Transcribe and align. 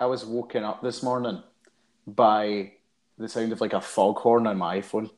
I 0.00 0.06
was 0.06 0.24
woken 0.24 0.64
up 0.64 0.82
this 0.82 1.02
morning 1.02 1.42
by 2.06 2.72
the 3.18 3.28
sound 3.28 3.52
of 3.52 3.60
like 3.60 3.74
a 3.74 3.82
foghorn 3.82 4.46
on 4.46 4.56
my 4.56 4.80
iPhone, 4.80 5.10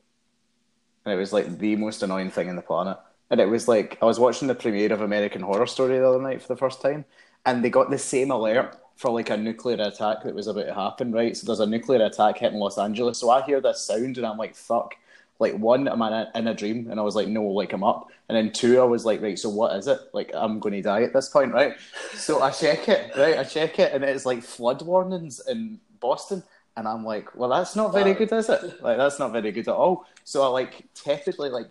and 1.04 1.14
it 1.14 1.16
was 1.16 1.32
like 1.32 1.58
the 1.58 1.76
most 1.76 2.02
annoying 2.02 2.30
thing 2.30 2.48
in 2.48 2.56
the 2.56 2.62
planet. 2.62 2.98
And 3.30 3.40
it 3.40 3.48
was 3.48 3.68
like 3.68 3.96
I 4.02 4.06
was 4.06 4.18
watching 4.18 4.48
the 4.48 4.56
premiere 4.56 4.92
of 4.92 5.00
American 5.00 5.40
Horror 5.40 5.66
Story 5.66 5.98
the 5.98 6.08
other 6.08 6.20
night 6.20 6.42
for 6.42 6.48
the 6.48 6.56
first 6.56 6.82
time, 6.82 7.04
and 7.46 7.64
they 7.64 7.70
got 7.70 7.90
the 7.90 7.98
same 7.98 8.32
alert 8.32 8.76
for 8.96 9.12
like 9.12 9.30
a 9.30 9.36
nuclear 9.36 9.80
attack 9.80 10.24
that 10.24 10.34
was 10.34 10.48
about 10.48 10.66
to 10.66 10.74
happen, 10.74 11.12
right? 11.12 11.36
So 11.36 11.46
there's 11.46 11.60
a 11.60 11.66
nuclear 11.66 12.04
attack 12.04 12.38
hitting 12.38 12.58
Los 12.58 12.76
Angeles. 12.76 13.18
So 13.18 13.30
I 13.30 13.42
hear 13.42 13.60
this 13.60 13.80
sound 13.80 14.16
and 14.18 14.26
I'm 14.26 14.36
like, 14.36 14.54
fuck. 14.54 14.96
Like 15.38 15.54
one, 15.54 15.88
I'm 15.88 16.02
in 16.34 16.46
a 16.46 16.54
dream? 16.54 16.88
And 16.90 17.00
I 17.00 17.02
was 17.02 17.16
like, 17.16 17.28
no, 17.28 17.42
like 17.44 17.72
I'm 17.72 17.82
up. 17.84 18.10
And 18.28 18.36
then 18.36 18.52
two, 18.52 18.80
I 18.80 18.84
was 18.84 19.04
like, 19.04 19.20
right, 19.20 19.38
so 19.38 19.48
what 19.48 19.76
is 19.76 19.88
it? 19.88 19.98
Like 20.12 20.30
I'm 20.34 20.60
going 20.60 20.74
to 20.74 20.82
die 20.82 21.02
at 21.02 21.12
this 21.12 21.28
point, 21.28 21.52
right? 21.52 21.74
So 22.14 22.42
I 22.42 22.50
check 22.50 22.88
it, 22.88 23.16
right? 23.16 23.38
I 23.38 23.44
check 23.44 23.78
it, 23.78 23.92
and 23.92 24.04
it's 24.04 24.24
like 24.24 24.42
flood 24.42 24.82
warnings 24.82 25.40
in 25.48 25.80
Boston. 26.00 26.42
And 26.76 26.88
I'm 26.88 27.04
like, 27.04 27.34
well, 27.36 27.50
that's 27.50 27.76
not 27.76 27.92
very 27.92 28.14
good, 28.14 28.32
is 28.32 28.48
it? 28.48 28.82
Like, 28.82 28.96
that's 28.96 29.18
not 29.18 29.32
very 29.32 29.52
good 29.52 29.68
at 29.68 29.74
all. 29.74 30.06
So 30.24 30.42
I 30.42 30.46
like 30.46 30.86
tepidly, 30.94 31.50
like 31.50 31.66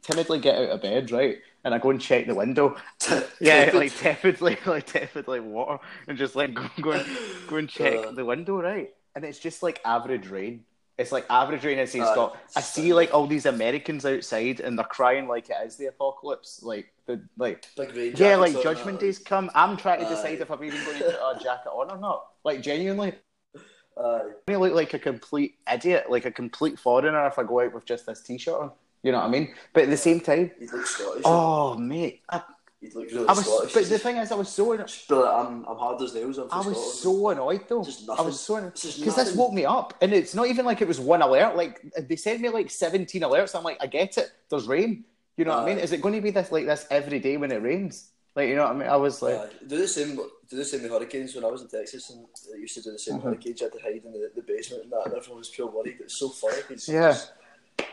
timidly 0.00 0.38
get 0.38 0.54
out 0.56 0.70
of 0.70 0.82
bed, 0.82 1.10
right? 1.10 1.38
And 1.64 1.74
I 1.74 1.78
go 1.78 1.90
and 1.90 2.00
check 2.00 2.26
the 2.26 2.34
window. 2.34 2.76
yeah, 3.40 3.70
like 3.74 3.94
tepidly, 3.98 4.56
like 4.66 4.86
tepidly 4.86 5.40
water, 5.40 5.78
and 6.06 6.16
just 6.16 6.34
like 6.34 6.54
go, 6.54 6.70
go 6.80 6.92
and 6.92 7.06
go 7.46 7.56
and 7.56 7.68
check 7.68 8.06
uh, 8.06 8.12
the 8.12 8.24
window, 8.24 8.62
right? 8.62 8.94
And 9.14 9.24
it's 9.24 9.38
just 9.38 9.62
like 9.62 9.80
average 9.84 10.28
rain. 10.28 10.64
It's 10.98 11.12
like 11.12 11.26
average 11.30 11.64
rain. 11.64 11.78
It's 11.78 11.94
uh, 11.94 12.14
got. 12.14 12.36
I 12.56 12.60
see 12.60 12.92
like 12.92 13.14
all 13.14 13.28
these 13.28 13.46
Americans 13.46 14.04
outside, 14.04 14.58
and 14.58 14.76
they're 14.76 14.84
crying 14.84 15.28
like 15.28 15.48
it 15.48 15.56
is 15.64 15.76
the 15.76 15.86
apocalypse. 15.86 16.60
Like 16.62 16.92
the 17.06 17.22
like, 17.36 17.64
yeah, 18.16 18.34
like 18.34 18.60
Judgment 18.62 18.98
Day's 18.98 19.18
come. 19.18 19.48
I'm 19.54 19.76
trying 19.76 20.00
to 20.00 20.08
decide 20.08 20.40
if 20.40 20.50
I'm 20.50 20.62
even 20.64 20.84
going 20.84 20.98
to 20.98 21.04
put 21.04 21.14
a 21.14 21.38
jacket 21.40 21.70
on 21.70 21.90
or 21.90 21.98
not. 21.98 22.26
Like 22.44 22.62
genuinely. 22.62 23.14
Uh, 23.98 24.28
I 24.46 24.54
look 24.54 24.74
like 24.74 24.94
a 24.94 24.98
complete 25.00 25.56
idiot, 25.68 26.04
like 26.08 26.24
a 26.24 26.30
complete 26.30 26.78
foreigner 26.78 27.26
if 27.26 27.36
I 27.36 27.42
go 27.42 27.62
out 27.62 27.74
with 27.74 27.84
just 27.84 28.06
this 28.06 28.22
t-shirt 28.22 28.54
on. 28.54 28.70
You 29.02 29.10
know 29.10 29.18
what 29.18 29.26
I 29.26 29.30
mean? 29.30 29.54
But 29.72 29.84
at 29.84 29.90
the 29.90 29.96
same 29.96 30.20
time, 30.20 30.52
you 30.60 30.68
look 30.70 30.86
Scottish. 30.86 31.22
Oh, 31.24 31.76
mate, 31.76 32.22
I, 32.30 32.42
look 32.82 33.10
really 33.10 33.28
I 33.28 33.32
was, 33.32 33.44
Scottish. 33.44 33.74
But 33.74 33.88
the 33.88 33.98
thing 33.98 34.16
is, 34.16 34.30
I 34.30 34.34
was 34.36 34.48
so. 34.48 34.76
But 35.08 35.34
I'm, 35.34 35.64
I'm 35.64 35.76
hard 35.76 36.00
as 36.02 36.14
nails. 36.14 36.38
I'm 36.38 36.48
I 36.50 36.58
was 36.58 36.66
Scotland. 36.66 36.94
so 36.94 37.28
annoyed 37.30 37.68
though. 37.68 37.86
I 38.16 38.22
was 38.22 38.40
so 38.40 38.56
annoyed 38.56 38.74
because 38.74 39.16
this 39.16 39.34
woke 39.34 39.52
me 39.52 39.64
up, 39.64 39.94
and 40.00 40.12
it's 40.12 40.34
not 40.34 40.46
even 40.46 40.64
like 40.64 40.80
it 40.80 40.88
was 40.88 41.00
one 41.00 41.22
alert. 41.22 41.56
Like 41.56 41.82
they 41.98 42.16
sent 42.16 42.40
me 42.40 42.48
like 42.48 42.70
seventeen 42.70 43.22
alerts. 43.22 43.56
I'm 43.56 43.64
like, 43.64 43.78
I 43.80 43.86
get 43.86 44.16
it. 44.18 44.30
There's 44.48 44.66
rain. 44.66 45.04
You 45.36 45.44
know 45.44 45.52
uh, 45.52 45.56
what 45.56 45.70
I 45.70 45.74
mean? 45.74 45.78
Is 45.78 45.92
it 45.92 46.00
going 46.00 46.14
to 46.14 46.20
be 46.20 46.30
this 46.30 46.52
like 46.52 46.66
this 46.66 46.86
every 46.90 47.18
day 47.18 47.36
when 47.36 47.50
it 47.50 47.62
rains? 47.62 48.10
Like 48.36 48.48
you 48.48 48.56
know 48.56 48.64
what 48.64 48.76
I 48.76 48.78
mean? 48.78 48.88
I 48.88 48.96
was 48.96 49.22
like, 49.22 49.34
uh, 49.34 49.46
do 49.66 49.78
the 49.78 49.88
same. 49.88 50.16
Do 50.16 50.56
the 50.56 50.64
same 50.64 50.82
with 50.82 50.92
hurricanes. 50.92 51.34
When 51.34 51.44
I 51.44 51.48
was 51.48 51.62
in 51.62 51.68
Texas 51.68 52.10
and 52.10 52.26
I 52.54 52.58
used 52.58 52.74
to 52.74 52.82
do 52.82 52.92
the 52.92 52.98
same 52.98 53.14
mm-hmm. 53.14 53.26
hurricanes, 53.26 53.60
you 53.60 53.66
had 53.66 53.72
to 53.72 53.82
hide 53.82 54.02
in 54.04 54.12
the, 54.12 54.30
the 54.36 54.42
basement 54.42 54.84
and 54.84 54.92
that, 54.92 55.06
and 55.06 55.14
everyone 55.14 55.38
was 55.38 55.48
pure 55.48 55.68
worried. 55.68 55.96
It's 56.00 56.16
so 56.16 56.28
funny. 56.28 56.58
It's 56.70 56.88
yeah. 56.88 57.08
Just, 57.10 57.32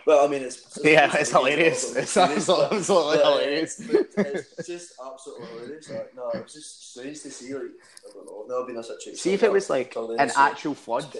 well, 0.06 0.26
I 0.26 0.30
mean, 0.30 0.44
it's, 0.44 0.78
it's 0.78 0.86
yeah, 0.86 1.12
it's 1.16 1.32
hilarious. 1.32 1.96
It's 1.96 2.16
absolutely, 2.16 2.78
absolutely 2.78 3.18
but, 3.18 3.26
hilarious. 3.26 3.80
it's 3.80 4.68
just 4.68 4.94
absolutely 5.04 5.48
hilarious. 5.48 5.90
Like, 5.90 6.16
no, 6.16 6.30
it 6.30 6.44
was 6.44 6.54
just 6.54 6.92
strange 6.92 7.22
to 7.22 7.32
see. 7.32 7.54
Like, 7.54 7.64
I 8.08 8.14
don't 8.14 8.26
know, 8.26 8.46
never 8.48 8.68
been 8.68 8.78
a 8.78 8.84
situation. 8.84 9.18
See 9.18 9.34
if 9.34 9.44
it 9.44 9.52
was 9.52 9.70
like 9.70 9.96
an 9.96 10.32
actual 10.36 10.76
flood 10.76 11.16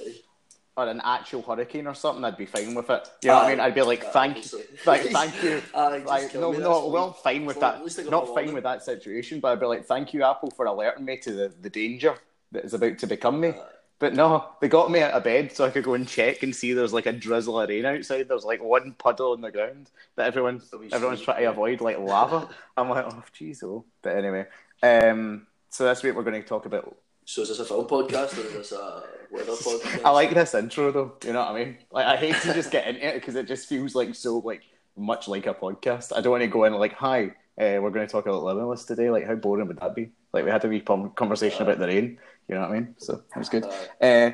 or 0.78 0.88
an 0.88 1.02
actual 1.04 1.42
hurricane 1.42 1.88
or 1.88 1.94
something, 1.94 2.24
I'd 2.26 2.38
be 2.38 2.46
fine 2.46 2.76
with 2.76 2.90
it. 2.90 3.10
You 3.24 3.30
know 3.30 3.36
what 3.36 3.46
I 3.46 3.50
mean? 3.50 3.60
I'd 3.62 3.76
be 3.76 3.82
like, 3.82 4.04
thank, 4.12 4.52
you, 4.52 4.60
like, 4.86 5.04
thank 5.04 5.42
you. 5.42 5.62
like, 5.74 6.34
no, 6.34 6.52
no, 6.52 6.88
well, 6.88 7.14
fine 7.14 7.46
with 7.46 7.60
that. 7.62 7.82
Not 8.10 8.34
fine 8.36 8.54
with 8.54 8.64
that 8.64 8.84
situation, 8.84 9.40
but 9.40 9.54
I'd 9.54 9.60
be 9.60 9.68
like, 9.68 9.86
thank 9.86 10.14
you, 10.14 10.24
Apple, 10.24 10.52
for 10.52 10.66
alerting 10.66 11.06
me 11.06 11.18
to 11.18 11.32
the, 11.32 11.54
the 11.62 11.70
danger 11.70 12.16
that 12.52 12.66
is 12.66 12.74
about 12.74 12.98
to 13.00 13.08
become 13.08 13.40
me. 13.40 13.54
But 13.98 14.14
no, 14.14 14.50
they 14.60 14.68
got 14.68 14.92
me 14.92 15.02
out 15.02 15.14
of 15.14 15.24
bed 15.24 15.54
so 15.54 15.64
I 15.66 15.70
could 15.70 15.86
go 15.86 15.94
and 15.94 16.08
check 16.08 16.44
and 16.44 16.54
see 16.54 16.74
there's 16.74 16.92
like 16.92 17.06
a 17.06 17.14
drizzle 17.14 17.60
of 17.60 17.70
rain 17.70 17.86
outside. 17.86 18.28
There's 18.28 18.44
like 18.44 18.62
one 18.62 18.94
puddle 18.98 19.32
on 19.32 19.42
the 19.42 19.52
ground 19.52 19.90
that 20.16 20.28
everyone 20.28 20.62
everyone's 20.92 21.22
trying 21.22 21.44
to 21.44 21.50
avoid, 21.50 21.80
like 21.80 22.00
lava. 22.00 22.50
I'm 22.78 22.90
like, 22.90 23.06
oh, 23.06 23.24
jeez, 23.40 23.64
oh. 23.64 23.86
But 24.02 24.18
anyway, 24.18 24.48
um, 24.84 25.48
so 25.70 25.86
this 25.86 26.04
week 26.04 26.16
we're 26.16 26.24
going 26.24 26.42
to 26.42 26.48
talk 26.48 26.66
about. 26.66 26.98
So 27.24 27.42
is 27.42 27.50
this 27.50 27.60
a 27.60 27.66
film 27.66 27.88
podcast 27.88 28.38
or 28.38 28.48
is 28.48 28.54
this 28.54 28.72
a 28.74 29.04
weather 29.32 29.52
podcast? 29.54 30.02
I 30.04 30.10
like 30.10 30.34
this 30.34 30.54
intro 30.54 30.92
though. 30.92 31.14
You 31.26 31.34
know 31.34 31.40
what 31.40 31.56
I 31.56 31.64
mean? 31.64 31.78
Like, 31.90 32.06
I 32.06 32.18
hate 32.18 32.36
to 32.42 32.54
just 32.54 32.72
get 32.72 32.88
into 32.88 33.08
it 33.08 33.14
because 33.16 33.36
it 33.36 33.48
just 33.48 33.68
feels 33.70 33.96
like 33.96 34.14
so 34.14 34.40
like 34.40 34.64
much 34.98 35.28
like 35.30 35.48
a 35.48 35.54
podcast. 35.54 36.12
I 36.16 36.22
don't 36.22 36.32
want 36.32 36.44
to 36.44 36.48
go 36.48 36.66
in 36.66 36.74
like, 36.74 36.94
hi, 36.94 37.32
uh, 37.58 37.80
we're 37.80 37.92
going 37.92 38.06
to 38.06 38.12
talk 38.12 38.26
about 38.26 38.44
Limitless 38.44 38.84
today. 38.84 39.10
Like, 39.10 39.26
how 39.26 39.36
boring 39.36 39.68
would 39.68 39.80
that 39.80 39.96
be? 39.96 40.12
Like, 40.34 40.44
we 40.44 40.52
had 40.52 40.66
a 40.66 40.68
wee 40.68 40.82
conversation 40.82 41.62
uh, 41.62 41.66
about 41.66 41.80
the 41.80 41.88
rain. 41.88 42.20
You 42.48 42.56
know 42.56 42.62
what 42.62 42.72
I 42.72 42.74
mean? 42.74 42.96
So 43.00 43.24
it 43.36 43.40
was 43.40 43.50
good. 43.50 43.66
Uh, 43.66 44.32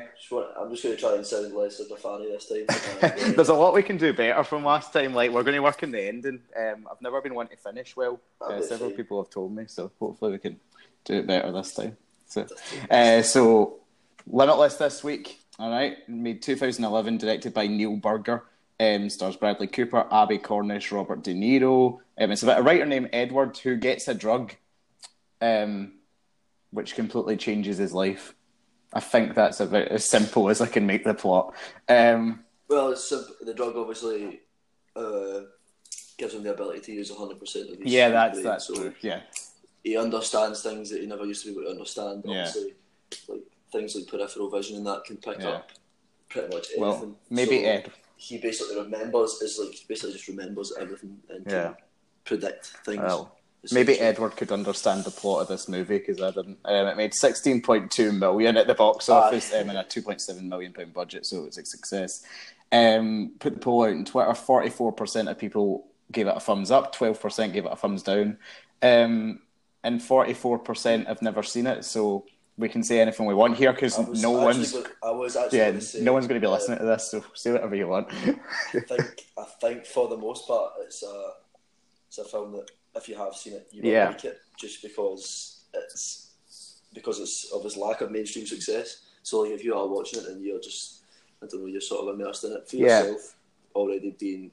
I'm 0.60 0.70
just 0.70 0.82
going 0.82 0.94
to 0.94 0.96
try 0.96 1.14
and 1.14 1.26
sound 1.26 1.54
less 1.54 1.80
of 1.80 1.90
a 1.90 1.96
fanny 1.96 2.30
this 2.30 2.46
time. 2.46 3.34
There's 3.34 3.48
a 3.48 3.54
lot 3.54 3.72
we 3.72 3.82
can 3.82 3.96
do 3.96 4.12
better 4.12 4.44
from 4.44 4.64
last 4.64 4.92
time. 4.92 5.14
Like 5.14 5.30
we're 5.30 5.42
going 5.42 5.54
to 5.54 5.62
work 5.62 5.82
in 5.82 5.90
the 5.90 6.02
ending. 6.08 6.40
Um, 6.54 6.86
I've 6.90 7.00
never 7.00 7.20
been 7.22 7.34
one 7.34 7.48
to 7.48 7.56
finish 7.56 7.96
well. 7.96 8.20
Uh, 8.40 8.60
several 8.60 8.90
people 8.90 9.22
have 9.22 9.30
told 9.30 9.54
me, 9.54 9.64
so 9.66 9.90
hopefully 9.98 10.32
we 10.32 10.38
can 10.38 10.60
do 11.04 11.14
it 11.14 11.26
better 11.26 11.50
this 11.52 11.74
time. 11.74 11.96
So, 12.26 12.46
uh, 12.90 13.22
so 13.22 13.82
Limitless 14.26 14.76
this 14.76 15.02
week. 15.02 15.40
All 15.58 15.70
right, 15.70 15.96
made 16.08 16.42
2011, 16.42 17.18
directed 17.18 17.54
by 17.54 17.66
Neil 17.66 17.96
Burger. 17.96 18.44
Um, 18.80 19.10
stars 19.10 19.36
Bradley 19.36 19.66
Cooper, 19.66 20.06
Abbie 20.10 20.38
Cornish, 20.38 20.90
Robert 20.90 21.22
De 21.22 21.34
Niro. 21.34 21.98
Um, 22.18 22.30
it's 22.30 22.42
about 22.42 22.60
a 22.60 22.62
writer 22.62 22.86
named 22.86 23.10
Edward 23.12 23.56
who 23.58 23.76
gets 23.76 24.08
a 24.08 24.14
drug. 24.14 24.54
Um, 25.40 25.94
which 26.72 26.94
completely 26.94 27.36
changes 27.36 27.78
his 27.78 27.92
life. 27.92 28.34
I 28.92 29.00
think 29.00 29.34
that's 29.34 29.60
about 29.60 29.88
as 29.88 30.04
simple 30.04 30.50
as 30.50 30.60
I 30.60 30.66
can 30.66 30.86
make 30.86 31.04
the 31.04 31.14
plot. 31.14 31.54
Um, 31.88 32.44
well, 32.68 32.90
the 32.90 33.54
drug 33.54 33.76
obviously 33.76 34.40
uh, 34.96 35.40
gives 36.18 36.34
him 36.34 36.42
the 36.42 36.52
ability 36.52 36.80
to 36.80 36.92
use 36.92 37.10
100% 37.10 37.32
of 37.72 37.78
his 37.78 37.78
Yeah, 37.84 38.10
that's 38.10 38.34
brain, 38.34 38.44
that's 38.44 38.66
so 38.66 38.74
true. 38.74 38.94
Yeah. 39.00 39.20
He 39.84 39.96
understands 39.96 40.62
things 40.62 40.90
that 40.90 41.00
he 41.00 41.06
never 41.06 41.24
used 41.24 41.44
to 41.44 41.48
be 41.48 41.52
able 41.52 41.64
to 41.64 41.70
understand. 41.70 42.24
Obviously, 42.26 42.74
yeah. 43.10 43.18
like 43.28 43.42
things 43.72 43.96
like 43.96 44.06
peripheral 44.06 44.50
vision 44.50 44.76
and 44.76 44.86
that 44.86 45.04
can 45.04 45.16
pick 45.16 45.40
yeah. 45.40 45.48
up 45.48 45.72
pretty 46.28 46.54
much 46.54 46.68
anything. 46.76 46.82
Well, 46.82 47.16
maybe 47.30 47.62
so 47.62 47.68
Ed. 47.68 47.92
He 48.16 48.38
basically 48.38 48.76
remembers, 48.76 49.42
is 49.42 49.58
like 49.58 49.76
basically 49.88 50.12
just 50.12 50.28
remembers 50.28 50.72
everything 50.80 51.18
and 51.28 51.46
can 51.46 51.76
predict 52.24 52.66
things. 52.84 53.00
Well, 53.00 53.36
Maybe 53.70 54.00
Edward 54.00 54.36
could 54.36 54.50
understand 54.50 55.04
the 55.04 55.12
plot 55.12 55.42
of 55.42 55.48
this 55.48 55.68
movie 55.68 55.98
because 55.98 56.20
I 56.20 56.32
didn't. 56.32 56.58
Um, 56.64 56.86
it 56.88 56.96
made 56.96 57.14
sixteen 57.14 57.62
point 57.62 57.92
two 57.92 58.10
million 58.10 58.56
at 58.56 58.66
the 58.66 58.74
box 58.74 59.08
office 59.08 59.52
um, 59.54 59.68
and 59.68 59.78
a 59.78 59.84
two 59.84 60.02
point 60.02 60.20
seven 60.20 60.48
million 60.48 60.72
pound 60.72 60.92
budget, 60.92 61.26
so 61.26 61.42
it 61.42 61.46
was 61.46 61.58
a 61.58 61.64
success. 61.64 62.24
Um, 62.72 63.32
put 63.38 63.54
the 63.54 63.60
poll 63.60 63.84
out 63.84 63.90
on 63.90 64.04
Twitter. 64.04 64.34
Forty 64.34 64.68
four 64.68 64.92
percent 64.92 65.28
of 65.28 65.38
people 65.38 65.86
gave 66.10 66.26
it 66.26 66.36
a 66.36 66.40
thumbs 66.40 66.72
up. 66.72 66.92
Twelve 66.92 67.20
percent 67.20 67.52
gave 67.52 67.64
it 67.64 67.72
a 67.72 67.76
thumbs 67.76 68.02
down, 68.02 68.38
um, 68.82 69.40
and 69.84 70.02
forty 70.02 70.34
four 70.34 70.58
percent 70.58 71.06
have 71.06 71.22
never 71.22 71.44
seen 71.44 71.68
it. 71.68 71.84
So 71.84 72.24
we 72.58 72.68
can 72.68 72.82
say 72.82 73.00
anything 73.00 73.26
we 73.26 73.34
want 73.34 73.56
here 73.56 73.72
because 73.72 73.96
no 74.20 74.32
one's. 74.32 74.74
I 75.04 75.10
was 75.10 75.36
actually. 75.36 75.58
Yeah, 75.58 75.78
say, 75.78 76.00
no 76.00 76.12
one's 76.12 76.26
going 76.26 76.40
to 76.40 76.44
be 76.44 76.50
listening 76.50 76.78
to 76.78 76.84
this, 76.84 77.12
so 77.12 77.24
say 77.34 77.52
whatever 77.52 77.76
you 77.76 77.86
want. 77.86 78.08
I 78.12 78.34
think. 78.80 79.24
I 79.38 79.44
think 79.60 79.86
for 79.86 80.08
the 80.08 80.16
most 80.16 80.48
part, 80.48 80.72
it's 80.80 81.04
a 81.04 81.30
it's 82.08 82.18
a 82.18 82.24
film 82.24 82.52
that 82.52 82.68
if 82.94 83.08
you 83.08 83.16
have 83.16 83.34
seen 83.34 83.54
it, 83.54 83.68
you 83.72 83.82
yeah. 83.84 84.08
like 84.08 84.24
it 84.24 84.38
just 84.58 84.82
because 84.82 85.64
it's 85.74 86.30
because 86.94 87.20
it's 87.20 87.50
of 87.52 87.64
its 87.64 87.76
lack 87.76 88.00
of 88.00 88.10
mainstream 88.10 88.46
success. 88.46 89.02
So 89.22 89.40
like 89.40 89.52
if 89.52 89.64
you 89.64 89.74
are 89.74 89.86
watching 89.86 90.20
it 90.20 90.26
and 90.26 90.44
you're 90.44 90.60
just 90.60 91.02
I 91.42 91.46
don't 91.46 91.62
know, 91.62 91.66
you're 91.66 91.80
sort 91.80 92.08
of 92.08 92.14
immersed 92.14 92.44
in 92.44 92.52
it 92.52 92.68
for 92.68 92.76
yeah. 92.76 93.02
yourself, 93.02 93.34
already 93.74 94.14
being 94.18 94.50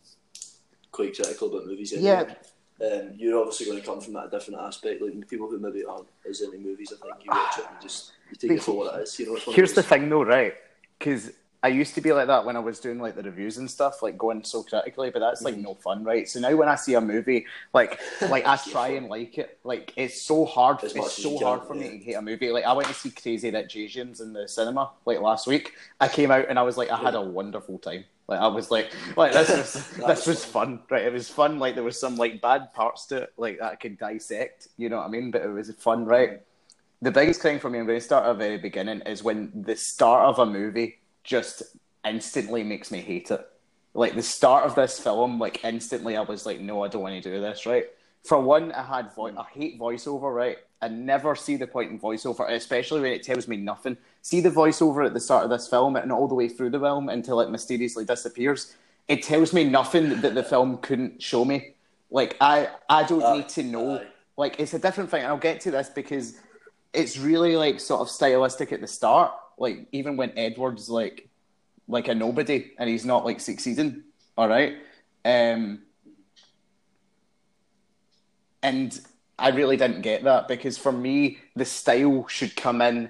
quite 0.92 1.16
critical 1.16 1.50
about 1.50 1.68
movies 1.68 1.94
anyway. 1.94 2.26
Yeah. 2.28 2.34
Um, 2.82 3.14
you're 3.18 3.38
obviously 3.38 3.66
going 3.66 3.80
to 3.80 3.86
come 3.86 4.00
from 4.00 4.14
that 4.14 4.32
different 4.32 4.62
aspect. 4.62 5.02
Like 5.02 5.28
people 5.28 5.50
who 5.50 5.60
maybe 5.60 5.84
aren't 5.84 6.08
as 6.28 6.42
into 6.42 6.58
movies, 6.58 6.94
I 6.94 7.06
think 7.06 7.26
you 7.26 7.32
watch 7.32 7.58
it 7.58 7.66
and 7.70 7.82
just 7.82 8.14
you 8.30 8.36
take 8.38 8.58
it 8.58 8.64
for 8.64 8.78
what 8.78 8.98
it 8.98 9.04
is. 9.04 9.20
You 9.20 9.34
know, 9.34 9.40
here's 9.52 9.74
the 9.74 9.84
thing, 9.84 10.08
though, 10.08 10.24
right? 10.24 10.54
Because 10.98 11.32
I 11.62 11.68
used 11.68 11.94
to 11.96 12.02
be 12.02 12.14
like 12.14 12.28
that 12.28 12.46
when 12.46 12.56
I 12.56 12.60
was 12.60 12.80
doing 12.80 13.00
like 13.00 13.16
the 13.16 13.24
reviews 13.24 13.58
and 13.58 13.70
stuff, 13.70 14.02
like 14.02 14.18
going 14.18 14.44
so 14.46 14.64
critically, 14.64 15.10
but 15.10 15.20
that's 15.20 15.42
like 15.42 15.56
mm-hmm. 15.56 15.64
no 15.64 15.76
fun, 15.76 16.06
right? 16.06 16.28
So 16.28 16.40
now 16.40 16.56
when 16.56 16.70
I 16.70 16.76
see 16.76 16.94
a 16.94 17.02
movie, 17.02 17.48
like 17.74 18.00
like 18.30 18.46
I 18.46 18.56
try 18.56 18.90
and 18.90 19.08
like 19.08 19.38
it. 19.38 19.60
Like 19.66 19.94
it's 19.98 20.22
so 20.22 20.46
hard. 20.46 20.82
As 20.84 20.96
it's 20.96 21.22
so 21.22 21.38
hard 21.40 21.64
for 21.64 21.74
me 21.74 21.90
to 21.90 21.98
hate 21.98 22.14
a 22.14 22.22
movie. 22.22 22.50
Like 22.52 22.64
I 22.64 22.72
went 22.72 22.88
to 22.88 22.94
see 22.94 23.12
Crazy 23.12 23.52
Rich 23.52 23.76
Asians 23.76 24.22
in 24.22 24.32
the 24.32 24.48
cinema 24.48 24.92
like 25.06 25.20
last 25.20 25.48
week. 25.48 25.74
I 26.00 26.08
came 26.08 26.32
out 26.32 26.46
and 26.48 26.58
I 26.58 26.62
was 26.62 26.78
like, 26.78 26.92
I 26.92 26.98
had 26.98 27.16
a 27.16 27.22
wonderful 27.22 27.78
time. 27.78 28.06
Like 28.30 28.40
I 28.40 28.48
was 28.48 28.72
like, 28.72 28.94
like 29.18 29.34
this 29.34 29.50
was 29.50 29.98
this 30.08 30.28
was 30.28 30.46
fun, 30.46 30.80
right? 30.90 31.04
It 31.04 31.12
was 31.12 31.28
fun. 31.28 31.60
Like 31.60 31.76
there 31.76 31.84
was 31.84 32.00
some 32.00 32.16
like 32.16 32.42
bad 32.42 32.74
parts 32.74 33.06
to 33.08 33.24
it, 33.24 33.34
like 33.36 33.60
that 33.60 33.74
I 33.74 33.76
could 33.76 33.98
dissect. 33.98 34.70
You 34.78 34.88
know 34.88 34.98
what 34.98 35.08
I 35.08 35.10
mean? 35.10 35.30
But 35.30 35.42
it 35.42 35.50
was 35.50 35.70
fun, 35.74 36.06
right? 36.06 36.42
The 37.02 37.12
biggest 37.12 37.42
thing 37.42 37.60
for 37.60 37.70
me, 37.70 37.80
I'm 37.80 37.86
going 37.86 37.98
to 37.98 38.04
start 38.04 38.26
at 38.26 38.34
the 38.34 38.38
very 38.38 38.58
beginning, 38.58 39.00
is 39.02 39.24
when 39.24 39.52
the 39.56 39.76
start 39.78 40.26
of 40.26 40.40
a 40.40 40.46
movie 40.46 41.00
just 41.30 41.64
instantly 42.04 42.64
makes 42.64 42.92
me 42.92 43.00
hate 43.00 43.32
it. 43.32 43.48
Like 43.94 44.16
the 44.16 44.24
start 44.24 44.66
of 44.66 44.76
this 44.76 45.00
film, 45.00 45.40
like 45.40 45.64
instantly 45.64 46.18
I 46.18 46.22
was 46.22 46.46
like, 46.46 46.60
no, 46.60 46.84
I 46.84 46.88
don't 46.88 47.02
want 47.02 47.22
to 47.22 47.30
do 47.30 47.40
this, 47.40 47.66
right? 47.66 47.86
for 48.24 48.40
one, 48.40 48.72
I 48.72 48.84
had 48.84 49.14
vo- 49.14 49.36
I 49.38 49.46
hate 49.54 49.80
voiceover, 49.80 50.34
right? 50.34 50.58
I 50.82 50.88
never 50.88 51.36
see 51.36 51.56
the 51.58 51.68
point 51.68 51.92
in 51.92 52.00
voiceover, 52.00 52.50
especially 52.50 53.02
when 53.02 53.12
it 53.12 53.24
tells 53.24 53.48
me 53.48 53.58
nothing. 53.58 53.98
See 54.22 54.42
the 54.42 54.50
voiceover 54.50 55.06
at 55.06 55.14
the 55.14 55.20
start 55.20 55.44
of 55.44 55.50
this 55.50 55.68
film 55.68 55.96
and 55.96 56.12
all 56.12 56.28
the 56.28 56.36
way 56.36 56.48
through 56.48 56.70
the 56.70 56.80
film 56.80 57.10
until 57.10 57.42
it 57.42 57.50
mysteriously 57.50 58.06
disappears. 58.06 58.76
It 59.08 59.24
tells 59.24 59.54
me 59.54 59.64
nothing 59.64 60.22
that 60.22 60.36
the 60.36 60.44
film 60.44 60.78
couldn't 60.78 61.22
show 61.22 61.44
me. 61.44 61.74
Like 62.12 62.38
I, 62.40 62.70
I 62.90 63.04
don't 63.04 63.24
uh, 63.24 63.36
need 63.36 63.50
to 63.50 63.64
know. 63.64 63.96
Uh, 63.96 64.04
like 64.38 64.60
it's 64.60 64.74
a 64.74 64.80
different 64.80 65.10
thing. 65.10 65.26
I'll 65.26 65.38
get 65.38 65.60
to 65.62 65.72
this 65.72 65.90
because 65.90 66.40
it's 66.94 67.18
really 67.18 67.56
like 67.56 67.80
sort 67.80 68.02
of 68.02 68.10
stylistic 68.10 68.72
at 68.72 68.82
the 68.82 68.88
start. 68.88 69.34
Like 69.60 69.88
even 69.92 70.18
when 70.18 70.32
Edward's 70.38 70.90
like 70.90 71.30
like 71.88 72.08
a 72.08 72.16
nobody 72.16 72.72
and 72.78 72.90
he's 72.90 73.06
not 73.06 73.26
like 73.26 73.40
succeeding. 73.40 74.04
All 74.38 74.48
right. 74.48 74.78
Um, 75.26 75.82
and 78.62 79.00
I 79.38 79.50
really 79.50 79.78
didn't 79.78 80.02
get 80.02 80.24
that 80.24 80.48
because 80.48 80.78
for 80.78 80.92
me, 80.92 81.40
the 81.56 81.66
style 81.66 82.28
should 82.28 82.56
come 82.56 82.82
in 82.82 83.10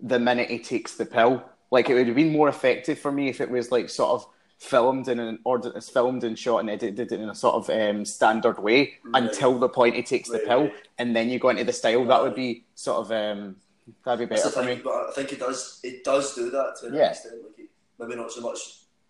the 0.00 0.18
minute 0.18 0.50
he 0.50 0.58
takes 0.58 0.94
the 0.94 1.06
pill. 1.06 1.42
Like 1.70 1.88
it 1.88 1.94
would 1.94 2.06
have 2.06 2.16
been 2.16 2.32
more 2.32 2.48
effective 2.48 2.98
for 2.98 3.10
me 3.10 3.28
if 3.28 3.40
it 3.40 3.50
was 3.50 3.70
like 3.72 3.88
sort 3.88 4.10
of 4.10 4.26
filmed 4.58 5.08
in 5.08 5.18
an 5.18 5.40
order, 5.44 5.80
filmed 5.80 6.22
and 6.22 6.38
shot 6.38 6.58
and 6.58 6.70
edited 6.70 7.10
in 7.10 7.28
a 7.28 7.34
sort 7.34 7.54
of 7.54 7.70
um, 7.70 8.04
standard 8.04 8.58
way 8.58 8.94
right. 9.04 9.22
until 9.22 9.58
the 9.58 9.68
point 9.68 9.96
he 9.96 10.02
takes 10.02 10.28
right, 10.28 10.40
the 10.40 10.46
pill, 10.46 10.70
and 10.98 11.16
then 11.16 11.28
you 11.28 11.38
go 11.38 11.48
into 11.48 11.64
the 11.64 11.72
style. 11.72 12.04
That 12.04 12.22
would 12.22 12.34
be 12.34 12.64
sort 12.74 12.98
of 12.98 13.12
um, 13.12 13.56
that'd 14.04 14.28
be 14.28 14.34
better 14.34 14.50
for 14.50 14.64
thing, 14.64 14.78
me. 14.78 14.82
But 14.82 15.08
I 15.08 15.12
think 15.12 15.32
it 15.32 15.40
does. 15.40 15.80
It 15.82 16.04
does 16.04 16.34
do 16.34 16.50
that 16.50 16.76
to 16.80 16.86
an 16.88 16.94
yeah. 16.94 17.10
extent. 17.10 17.34
Like 17.42 17.58
it, 17.58 17.70
maybe 17.98 18.16
not 18.16 18.32
so 18.32 18.40
much. 18.40 18.58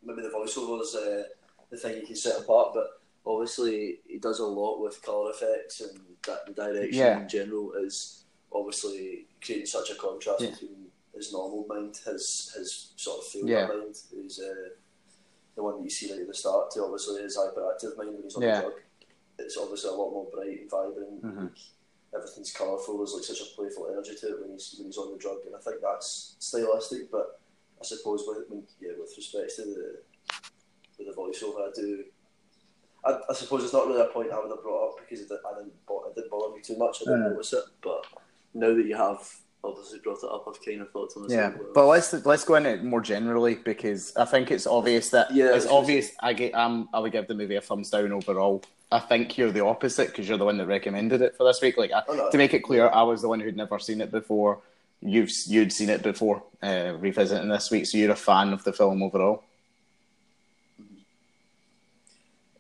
Maybe 0.05 0.23
the 0.23 0.29
voiceover 0.29 0.81
is 0.83 0.95
uh, 0.95 1.25
the 1.71 1.77
thing 1.77 2.01
you 2.01 2.07
can 2.07 2.17
set 2.17 2.41
apart, 2.41 2.73
but 2.75 2.87
obviously 3.25 4.01
he 4.07 4.19
does 4.19 4.41
a 4.41 4.47
lot 4.47 4.81
with 4.81 5.03
color 5.03 5.31
effects 5.31 5.81
and 5.81 5.99
that 6.27 6.47
the 6.47 6.53
direction 6.53 6.99
yeah. 6.99 7.21
in 7.21 7.29
general 7.29 7.73
is 7.75 8.25
obviously 8.53 9.27
creating 9.43 9.67
such 9.67 9.91
a 9.91 9.95
contrast 9.95 10.43
yeah. 10.43 10.51
between 10.51 10.87
his 11.15 11.33
normal 11.33 11.65
mind, 11.69 11.99
his 12.05 12.53
his 12.57 12.93
sort 12.97 13.21
of 13.21 13.27
field 13.27 13.49
yeah. 13.49 13.67
mind, 13.67 13.97
who's 14.13 14.41
uh, 14.41 14.71
the 15.55 15.63
one 15.63 15.77
that 15.77 15.85
you 15.85 15.91
see 15.91 16.11
right 16.11 16.21
at 16.21 16.27
the 16.27 16.35
start, 16.35 16.71
to 16.71 16.83
obviously 16.83 17.23
his 17.23 17.37
hyperactive 17.37 17.97
mind 17.97 18.15
when 18.15 18.23
he's 18.23 18.35
on 18.35 18.43
the 18.43 18.61
drug. 18.61 18.73
It's 19.39 19.57
obviously 19.57 19.91
a 19.91 19.95
lot 19.95 20.11
more 20.11 20.29
bright 20.33 20.61
and 20.61 20.71
vibrant. 20.71 21.25
Mm-hmm. 21.25 21.47
Everything's 22.15 22.53
colourful. 22.53 22.99
There's 22.99 23.15
like 23.15 23.25
such 23.25 23.41
a 23.41 23.55
playful 23.57 23.89
energy 23.91 24.13
to 24.21 24.29
it 24.29 24.41
when 24.41 24.53
he's 24.53 24.75
when 24.77 24.87
he's 24.87 24.99
on 24.99 25.13
the 25.13 25.19
drug, 25.19 25.39
and 25.47 25.57
I 25.57 25.61
think 25.61 25.77
that's 25.83 26.37
stylistic. 26.39 27.11
But 27.11 27.41
I 27.81 27.85
suppose 27.85 28.25
with 28.27 28.65
yeah, 28.81 28.93
with 28.99 29.15
respect 29.17 29.57
to 29.57 29.63
the 29.63 29.99
with 30.99 31.09
the 31.09 31.15
voiceover, 31.15 31.69
I 31.69 31.73
do 31.75 32.05
I, 33.05 33.19
I, 33.29 33.35
suppose 33.35 33.65
it's 33.65 33.73
not 33.73 33.87
really 33.87 34.01
a 34.01 34.07
point 34.07 34.31
I 34.31 34.39
would 34.39 34.51
have 34.51 34.63
brought 34.63 34.91
up 34.91 34.97
because 34.99 35.25
it, 35.25 35.31
I 35.33 35.59
didn't, 35.59 35.73
it 35.73 36.15
didn't 36.15 36.31
bother 36.31 36.55
me 36.55 36.63
too 36.63 36.77
much. 36.77 37.03
I 37.03 37.11
didn't 37.11 37.31
notice 37.31 37.53
it, 37.53 37.65
but 37.83 38.05
now 38.55 38.75
that 38.75 38.87
you 38.87 38.97
have 38.97 39.29
obviously 39.65 39.99
brought 39.99 40.23
it 40.23 40.31
up, 40.31 40.45
I've 40.49 40.65
kind 40.65 40.83
of 40.83 40.91
thought 40.91 41.11
to 41.15 41.21
myself. 41.21 41.55
Yeah, 41.57 41.63
but 41.75 41.87
let's 41.87 42.13
let's 42.25 42.45
go 42.45 42.55
into 42.55 42.71
it 42.71 42.85
more 42.85 43.01
generally 43.01 43.57
because 43.57 44.15
I 44.17 44.25
think 44.25 44.51
it's 44.51 44.67
obvious 44.67 45.11
that 45.11 45.35
yeah, 45.35 45.55
it's 45.55 45.67
obvious. 45.67 46.13
I 46.21 46.33
get 46.33 46.55
um, 46.55 46.89
I 46.93 47.01
would 47.01 47.13
give 47.13 47.27
the 47.27 47.35
movie 47.35 47.57
a 47.57 47.61
thumbs 47.61 47.91
down 47.91 48.13
overall. 48.13 48.63
I 48.93 48.99
think 48.99 49.39
you're 49.39 49.51
the 49.51 49.65
opposite 49.65 50.09
because 50.09 50.29
you're 50.29 50.39
the 50.39 50.45
one 50.45 50.59
that 50.59 50.67
recommended 50.67 51.23
it 51.23 51.35
for 51.37 51.45
this 51.45 51.63
week. 51.63 51.79
Like 51.79 51.91
oh, 52.09 52.15
no. 52.15 52.31
to 52.31 52.39
make 52.39 52.53
it 52.53 52.61
clear, 52.61 52.89
I 52.89 53.03
was 53.03 53.23
the 53.23 53.29
one 53.29 53.41
who'd 53.41 53.57
never 53.57 53.79
seen 53.79 54.01
it 54.01 54.11
before. 54.11 54.61
You've 55.01 55.31
you'd 55.47 55.73
seen 55.73 55.89
it 55.89 56.03
before, 56.03 56.43
uh, 56.63 56.93
revisiting 56.99 57.49
this 57.49 57.71
week, 57.71 57.87
so 57.87 57.99
you're 57.99 58.13
a 58.13 58.17
fan 58.17 58.53
of 58.53 58.63
the 58.65 58.73
film 58.73 59.03
overall. 59.03 59.43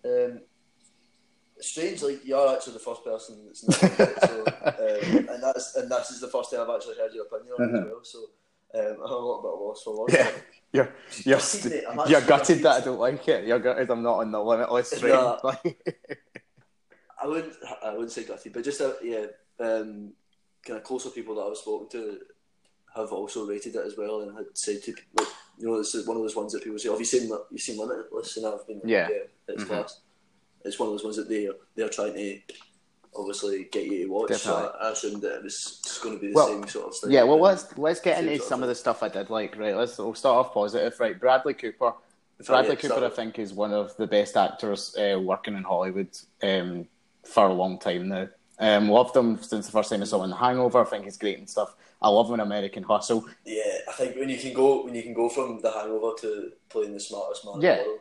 Um, 0.05 0.41
strange, 1.61 2.03
like 2.03 2.25
you're 2.25 2.55
actually 2.55 2.73
the 2.73 2.79
first 2.81 3.05
person 3.05 3.45
that's 3.47 3.63
it, 3.83 4.19
so, 4.23 4.45
um, 4.65 5.29
and 5.29 5.43
that's 5.43 5.77
and 5.77 5.91
this 5.91 6.11
is 6.11 6.21
the 6.21 6.29
first 6.29 6.51
time 6.51 6.63
I've 6.63 6.75
actually 6.75 6.97
heard 6.97 7.15
your 7.15 7.27
opinion 7.27 7.55
on 7.59 7.63
it 7.63 7.69
as 7.69 7.81
mm-hmm. 7.81 7.91
well. 7.91 8.01
So 8.03 8.19
um, 8.75 8.81
I'm 8.93 9.01
a 9.01 9.15
little 9.15 9.43
bit 9.43 9.67
lost 9.67 9.85
for 9.85 10.01
words. 10.01 10.15
Yeah. 10.15 10.31
You're 10.73 10.95
you're, 11.25 11.39
st- 11.39 11.85
you're 12.09 12.23
gutted 12.23 12.63
that 12.63 12.81
I 12.81 12.85
don't 12.85 12.99
like 12.99 13.29
it. 13.29 13.47
You're 13.47 13.59
gutted 13.59 13.91
I'm 13.91 14.03
not 14.03 14.21
on 14.21 14.33
the 14.33 14.43
limitless 14.43 14.99
train. 14.99 15.13
No, 15.13 15.39
I 15.45 17.27
wouldn't 17.27 17.53
I 17.85 17.93
wouldn't 17.93 18.11
say 18.11 18.25
gutted, 18.25 18.55
but 18.55 18.65
just 18.65 18.81
uh, 18.81 18.95
yeah, 19.03 19.27
um, 19.61 20.13
kind 20.67 20.79
of 20.79 20.83
closer 20.83 21.11
people 21.11 21.35
that 21.35 21.43
I've 21.43 21.59
spoken 21.59 21.89
to 21.91 22.21
have 22.97 23.13
also 23.13 23.47
rated 23.47 23.77
it 23.77 23.87
as 23.87 23.97
well 23.99 24.23
and 24.23 24.37
had 24.37 24.47
said 24.55 24.83
to 24.85 24.95
like 25.19 25.29
you 25.59 25.67
know 25.67 25.79
this 25.79 25.95
is 25.95 26.07
one 26.07 26.17
of 26.17 26.23
those 26.23 26.37
ones 26.37 26.53
that 26.53 26.65
people 26.65 26.79
say, 26.79 26.89
oh, 26.89 26.93
"Have 26.93 27.01
you 27.01 27.07
seen 27.07 27.31
you've 27.51 27.61
seen 27.61 27.79
Limitless?" 27.79 28.39
And 28.39 28.47
I've 28.47 28.67
been 28.67 28.77
like, 28.77 28.87
yeah, 28.87 29.09
yeah 29.11 29.17
it's 29.49 29.65
mm-hmm. 29.65 29.73
class. 29.73 30.01
It's 30.65 30.79
one 30.79 30.89
of 30.89 30.95
those 30.95 31.05
ones 31.05 31.17
that 31.17 31.29
they 31.29 31.49
they're 31.77 31.89
trying 31.89 32.15
to 32.15 32.41
obviously 33.17 33.65
get 33.71 33.85
you 33.87 34.05
to 34.05 34.13
watch. 34.13 34.29
Definitely. 34.29 34.63
So 34.63 34.77
I, 34.81 34.91
assumed 34.91 35.23
that 35.23 35.37
it 35.37 35.43
was 35.45 36.01
going 36.03 36.17
to 36.17 36.21
be 36.21 36.29
the 36.29 36.35
well, 36.35 36.49
same 36.49 36.67
sort 36.69 36.87
of 36.89 36.97
thing. 36.97 37.11
Yeah, 37.11 37.25
well 37.25 37.41
let's 37.41 37.77
let's 37.79 38.01
get 38.01 38.23
into 38.23 38.43
some 38.43 38.61
of, 38.61 38.65
of 38.65 38.69
the 38.69 38.75
stuff 38.75 39.03
I 39.03 39.09
did 39.09 39.31
like. 39.31 39.57
Right, 39.57 39.77
let's 39.77 39.99
we'll 39.99 40.15
start 40.15 40.47
off 40.47 40.55
positive. 40.55 40.99
Right, 40.99 41.19
Bradley 41.19 41.55
Cooper. 41.55 41.93
Bradley 42.47 42.77
Cooper, 42.77 43.05
I 43.05 43.11
think, 43.11 43.39
is 43.39 43.53
one 43.53 43.73
of 43.73 43.97
the 43.97 44.07
best 44.07 44.37
actors 44.37 44.97
uh, 44.97 45.19
working 45.21 45.57
in 45.57 45.63
Hollywood 45.63 46.09
um, 46.43 46.89
for 47.25 47.47
a 47.47 47.53
long 47.53 47.79
time 47.79 48.09
now. 48.09 48.29
Um, 48.59 48.89
loved 48.89 49.17
him 49.17 49.41
since 49.41 49.67
the 49.67 49.73
first 49.73 49.91
time 49.91 50.03
I 50.03 50.05
saw 50.05 50.19
him 50.19 50.25
in 50.25 50.31
The 50.31 50.37
Hangover. 50.37 50.81
I 50.81 50.85
think 50.85 51.05
he's 51.05 51.17
great 51.17 51.39
and 51.39 51.49
stuff. 51.49 51.75
I 52.01 52.09
love 52.09 52.29
him 52.29 52.35
in 52.35 52.41
American 52.41 52.83
Hustle. 52.83 53.25
Yeah, 53.45 53.79
I 53.89 53.93
think 53.93 54.17
when 54.17 54.29
you 54.29 54.39
can 54.39 54.53
go 54.53 54.85
when 54.85 54.95
you 54.95 55.03
can 55.03 55.15
go 55.15 55.29
from 55.29 55.61
The 55.61 55.71
Hangover 55.71 56.15
to 56.21 56.53
playing 56.69 56.95
the 56.95 57.01
smartest 57.01 57.45
man 57.45 57.61
yeah. 57.61 57.75
in 57.75 57.79
the 57.79 57.89
world, 57.89 58.01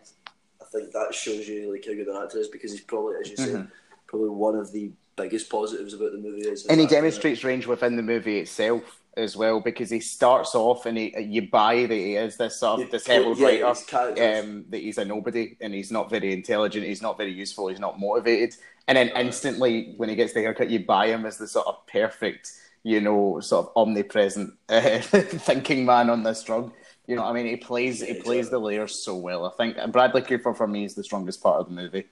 I 0.61 0.65
think 0.71 0.91
that 0.91 1.13
shows 1.13 1.47
you 1.47 1.71
like 1.71 1.85
how 1.85 1.93
good 1.93 2.07
an 2.07 2.21
actor 2.21 2.39
is 2.39 2.47
because 2.47 2.71
he's 2.71 2.81
probably, 2.81 3.15
as 3.21 3.29
you 3.29 3.37
mm-hmm. 3.37 3.51
said, 3.51 3.67
probably 4.07 4.29
one 4.29 4.55
of 4.55 4.71
the 4.71 4.91
biggest 5.21 5.49
positives 5.49 5.93
about 5.93 6.11
the 6.11 6.17
movie 6.17 6.41
is. 6.41 6.65
And 6.65 6.79
he 6.79 6.87
demonstrates 6.87 7.43
range 7.43 7.67
within 7.67 7.95
the 7.95 8.03
movie 8.03 8.39
itself 8.39 8.99
as 9.17 9.35
well 9.35 9.59
because 9.59 9.89
he 9.89 9.99
starts 9.99 10.55
off 10.55 10.85
and 10.85 10.97
he, 10.97 11.13
you 11.19 11.49
buy 11.49 11.85
that 11.85 11.93
he 11.93 12.15
is 12.15 12.37
this 12.37 12.59
sort 12.59 12.81
of 12.81 12.89
disabled 12.89 13.37
yeah, 13.37 13.59
writer, 13.59 14.39
um, 14.39 14.65
that 14.69 14.77
he's 14.77 14.97
a 14.97 15.05
nobody 15.05 15.57
and 15.59 15.73
he's 15.73 15.91
not 15.91 16.09
very 16.09 16.31
intelligent, 16.31 16.85
he's 16.85 17.01
not 17.01 17.17
very 17.17 17.33
useful, 17.33 17.67
he's 17.67 17.79
not 17.79 17.99
motivated, 17.99 18.55
and 18.87 18.97
then 18.97 19.09
instantly 19.15 19.93
when 19.97 20.09
he 20.09 20.15
gets 20.15 20.33
the 20.33 20.39
haircut, 20.39 20.69
you 20.69 20.85
buy 20.85 21.07
him 21.07 21.25
as 21.25 21.37
the 21.37 21.47
sort 21.47 21.67
of 21.67 21.85
perfect, 21.87 22.53
you 22.83 23.01
know, 23.01 23.39
sort 23.41 23.67
of 23.67 23.73
omnipresent 23.75 24.53
uh, 24.69 24.99
thinking 25.01 25.85
man 25.85 26.09
on 26.09 26.23
this 26.23 26.43
drug. 26.43 26.71
You 27.07 27.17
know, 27.17 27.25
I 27.25 27.33
mean, 27.33 27.45
he 27.45 27.57
plays 27.57 28.01
he 28.01 28.13
plays 28.13 28.49
the 28.49 28.59
layers 28.59 29.03
so 29.03 29.15
well. 29.15 29.45
I 29.45 29.51
think 29.57 29.91
Bradley 29.91 30.21
Cooper 30.21 30.53
for 30.53 30.67
me 30.67 30.85
is 30.85 30.95
the 30.95 31.03
strongest 31.03 31.43
part 31.43 31.59
of 31.59 31.67
the 31.67 31.73
movie. 31.73 32.05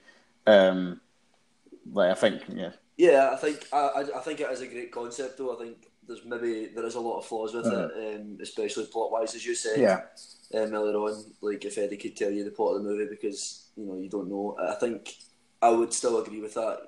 Um, 0.45 0.99
like 1.91 2.11
I 2.11 2.15
think, 2.15 2.43
yeah, 2.49 2.71
yeah, 2.99 3.29
I 3.31 3.37
think 3.37 3.65
I, 3.71 4.03
I 4.13 4.19
think 4.19 4.41
it 4.41 4.51
is 4.51 4.59
a 4.59 4.67
great 4.67 4.91
concept 4.91 5.37
though. 5.37 5.55
I 5.55 5.63
think 5.63 5.77
there's 6.05 6.25
maybe 6.25 6.67
there 6.75 6.85
is 6.85 6.95
a 6.95 6.99
lot 6.99 7.19
of 7.19 7.25
flaws 7.25 7.53
with 7.53 7.65
mm-hmm. 7.65 7.97
it, 7.97 8.15
um, 8.15 8.37
especially 8.41 8.87
plot 8.87 9.09
wise, 9.09 9.33
as 9.35 9.45
you 9.45 9.55
said. 9.55 9.79
Yeah. 9.79 10.01
Um, 10.53 10.73
earlier 10.73 10.97
on, 10.97 11.23
like 11.39 11.63
if 11.63 11.77
Eddie 11.77 11.95
could 11.95 12.17
tell 12.17 12.29
you 12.29 12.43
the 12.43 12.51
plot 12.51 12.75
of 12.75 12.83
the 12.83 12.89
movie 12.89 13.07
because 13.09 13.69
you 13.77 13.85
know 13.85 13.97
you 13.97 14.09
don't 14.09 14.29
know. 14.29 14.57
I 14.59 14.75
think 14.75 15.15
I 15.61 15.69
would 15.69 15.93
still 15.93 16.21
agree 16.21 16.41
with 16.41 16.55
that, 16.55 16.79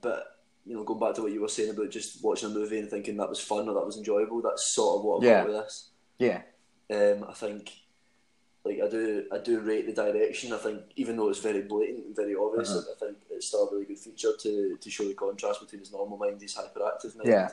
but 0.00 0.38
you 0.64 0.74
know, 0.74 0.84
going 0.84 1.00
back 1.00 1.14
to 1.16 1.22
what 1.22 1.32
you 1.32 1.42
were 1.42 1.48
saying 1.48 1.70
about 1.70 1.90
just 1.90 2.24
watching 2.24 2.50
a 2.50 2.54
movie 2.54 2.78
and 2.78 2.88
thinking 2.88 3.18
that 3.18 3.28
was 3.28 3.40
fun 3.40 3.68
or 3.68 3.74
that 3.74 3.84
was 3.84 3.98
enjoyable, 3.98 4.40
that's 4.40 4.74
sort 4.74 4.98
of 4.98 5.04
what 5.04 5.22
I 5.22 5.26
yeah. 5.26 5.38
got 5.40 5.48
with 5.48 5.56
this. 5.56 5.90
Yeah. 6.18 6.42
Um, 6.90 7.26
I 7.28 7.34
think, 7.34 7.72
like 8.64 8.78
I 8.82 8.88
do, 8.88 9.24
I 9.30 9.38
do 9.38 9.60
rate 9.60 9.86
the 9.86 9.92
direction. 9.92 10.54
I 10.54 10.58
think 10.58 10.80
even 10.96 11.16
though 11.16 11.28
it's 11.28 11.40
very 11.40 11.60
blatant 11.60 12.06
and 12.06 12.16
very 12.16 12.34
obvious, 12.34 12.70
uh-huh. 12.70 12.90
I 12.90 13.06
think 13.06 13.16
it's 13.38 13.46
still 13.46 13.68
a 13.68 13.72
really 13.72 13.86
good 13.86 13.98
feature 13.98 14.32
to 14.38 14.76
to 14.76 14.90
show 14.90 15.06
the 15.06 15.14
contrast 15.14 15.60
between 15.60 15.80
his 15.80 15.92
normal 15.92 16.18
mind, 16.18 16.40
his 16.40 16.56
hyperactive 16.56 17.16
mind. 17.16 17.28
Yeah. 17.28 17.48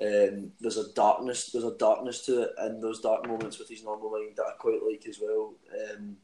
Um, 0.00 0.52
there's 0.60 0.76
a 0.76 0.92
darkness, 0.92 1.50
there's 1.50 1.64
a 1.64 1.76
darkness 1.76 2.24
to 2.26 2.42
it, 2.42 2.50
and 2.58 2.82
those 2.82 3.00
dark 3.00 3.26
moments 3.26 3.58
with 3.58 3.68
his 3.68 3.84
normal 3.84 4.10
mind 4.10 4.36
that 4.36 4.46
I 4.46 4.52
quite 4.58 4.80
like 4.82 5.06
as 5.06 5.18
well. 5.20 5.54
Um, 5.72 6.16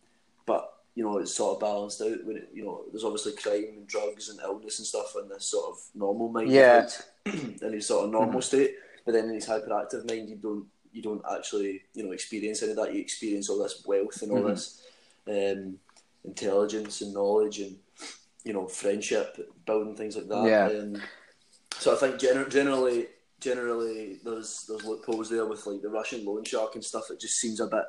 but 0.47 0.71
you 0.95 1.05
know, 1.05 1.19
it's 1.19 1.35
sort 1.35 1.57
of 1.57 1.61
balanced 1.61 2.01
out 2.03 2.25
when 2.25 2.37
it, 2.37 2.51
you 2.53 2.65
know, 2.65 2.85
there's 2.91 3.05
obviously 3.05 3.33
crime 3.33 3.77
and 3.77 3.87
drugs 3.87 4.29
and 4.29 4.41
illness 4.41 4.79
and 4.79 4.87
stuff 4.87 5.15
in 5.21 5.29
this 5.29 5.47
sort 5.47 5.71
of 5.71 5.79
normal 5.95 6.29
mind. 6.29 6.51
Yeah. 6.51 6.89
in 7.27 7.73
his 7.73 7.87
sort 7.87 8.05
of 8.05 8.11
normal 8.11 8.41
mm-hmm. 8.41 8.41
state, 8.41 8.75
but 9.05 9.13
then 9.13 9.29
in 9.29 9.35
his 9.35 9.49
hyperactive 9.49 10.09
mind, 10.09 10.29
you 10.29 10.37
don't 10.37 10.67
you 10.93 11.03
don't 11.03 11.23
actually 11.31 11.83
you 11.95 12.05
know 12.05 12.13
experience 12.13 12.63
any 12.63 12.73
of 12.73 12.77
that. 12.77 12.95
You 12.95 13.01
experience 13.01 13.49
all 13.49 13.63
this 13.63 13.83
wealth 13.87 14.23
and 14.23 14.31
all 14.31 14.39
mm-hmm. 14.39 14.49
this 14.49 14.83
um, 15.27 15.79
intelligence 16.25 17.01
and 17.01 17.13
knowledge 17.13 17.61
and 17.61 17.77
you 18.45 18.53
know 18.53 18.67
friendship 18.67 19.37
building 19.67 19.97
things 19.97 20.17
like 20.17 20.29
that. 20.29 20.45
Yeah. 20.47 20.79
Um, 20.79 21.03
so 21.79 21.95
I 21.95 21.97
think 21.97 22.17
gener- 22.17 22.51
generally 22.51 23.07
generally 23.41 24.19
there's 24.25 24.65
there's 24.69 24.85
loopholes 24.85 25.31
there 25.31 25.47
with 25.47 25.67
like 25.67 25.83
the 25.83 25.89
Russian 25.89 26.25
loan 26.25 26.45
shark 26.45 26.75
and 26.75 26.85
stuff. 26.85 27.11
It 27.11 27.21
just 27.21 27.39
seems 27.41 27.61
a 27.61 27.67
bit 27.67 27.85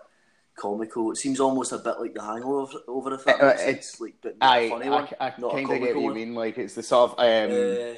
comical. 0.56 1.12
It 1.12 1.18
seems 1.18 1.40
almost 1.40 1.72
a 1.72 1.78
bit 1.78 2.00
like 2.00 2.14
the 2.14 2.24
Hangover 2.24 2.80
over 2.88 3.14
if 3.16 3.26
that 3.26 3.42
uh, 3.42 3.54
it's 3.58 4.00
like 4.00 4.16
but 4.22 4.36
I, 4.42 4.70
funny 4.70 4.88
I, 4.88 4.98
I, 4.98 5.08
I 5.20 5.30
kind 5.30 5.44
of 5.44 5.70
get 5.70 5.96
what 5.96 6.04
you 6.04 6.14
mean. 6.14 6.36
Like 6.36 6.58
it's 6.58 6.76
the 6.76 6.84
sort 6.84 7.12
of 7.12 7.20
um, 7.20 7.52
uh, 7.52 7.96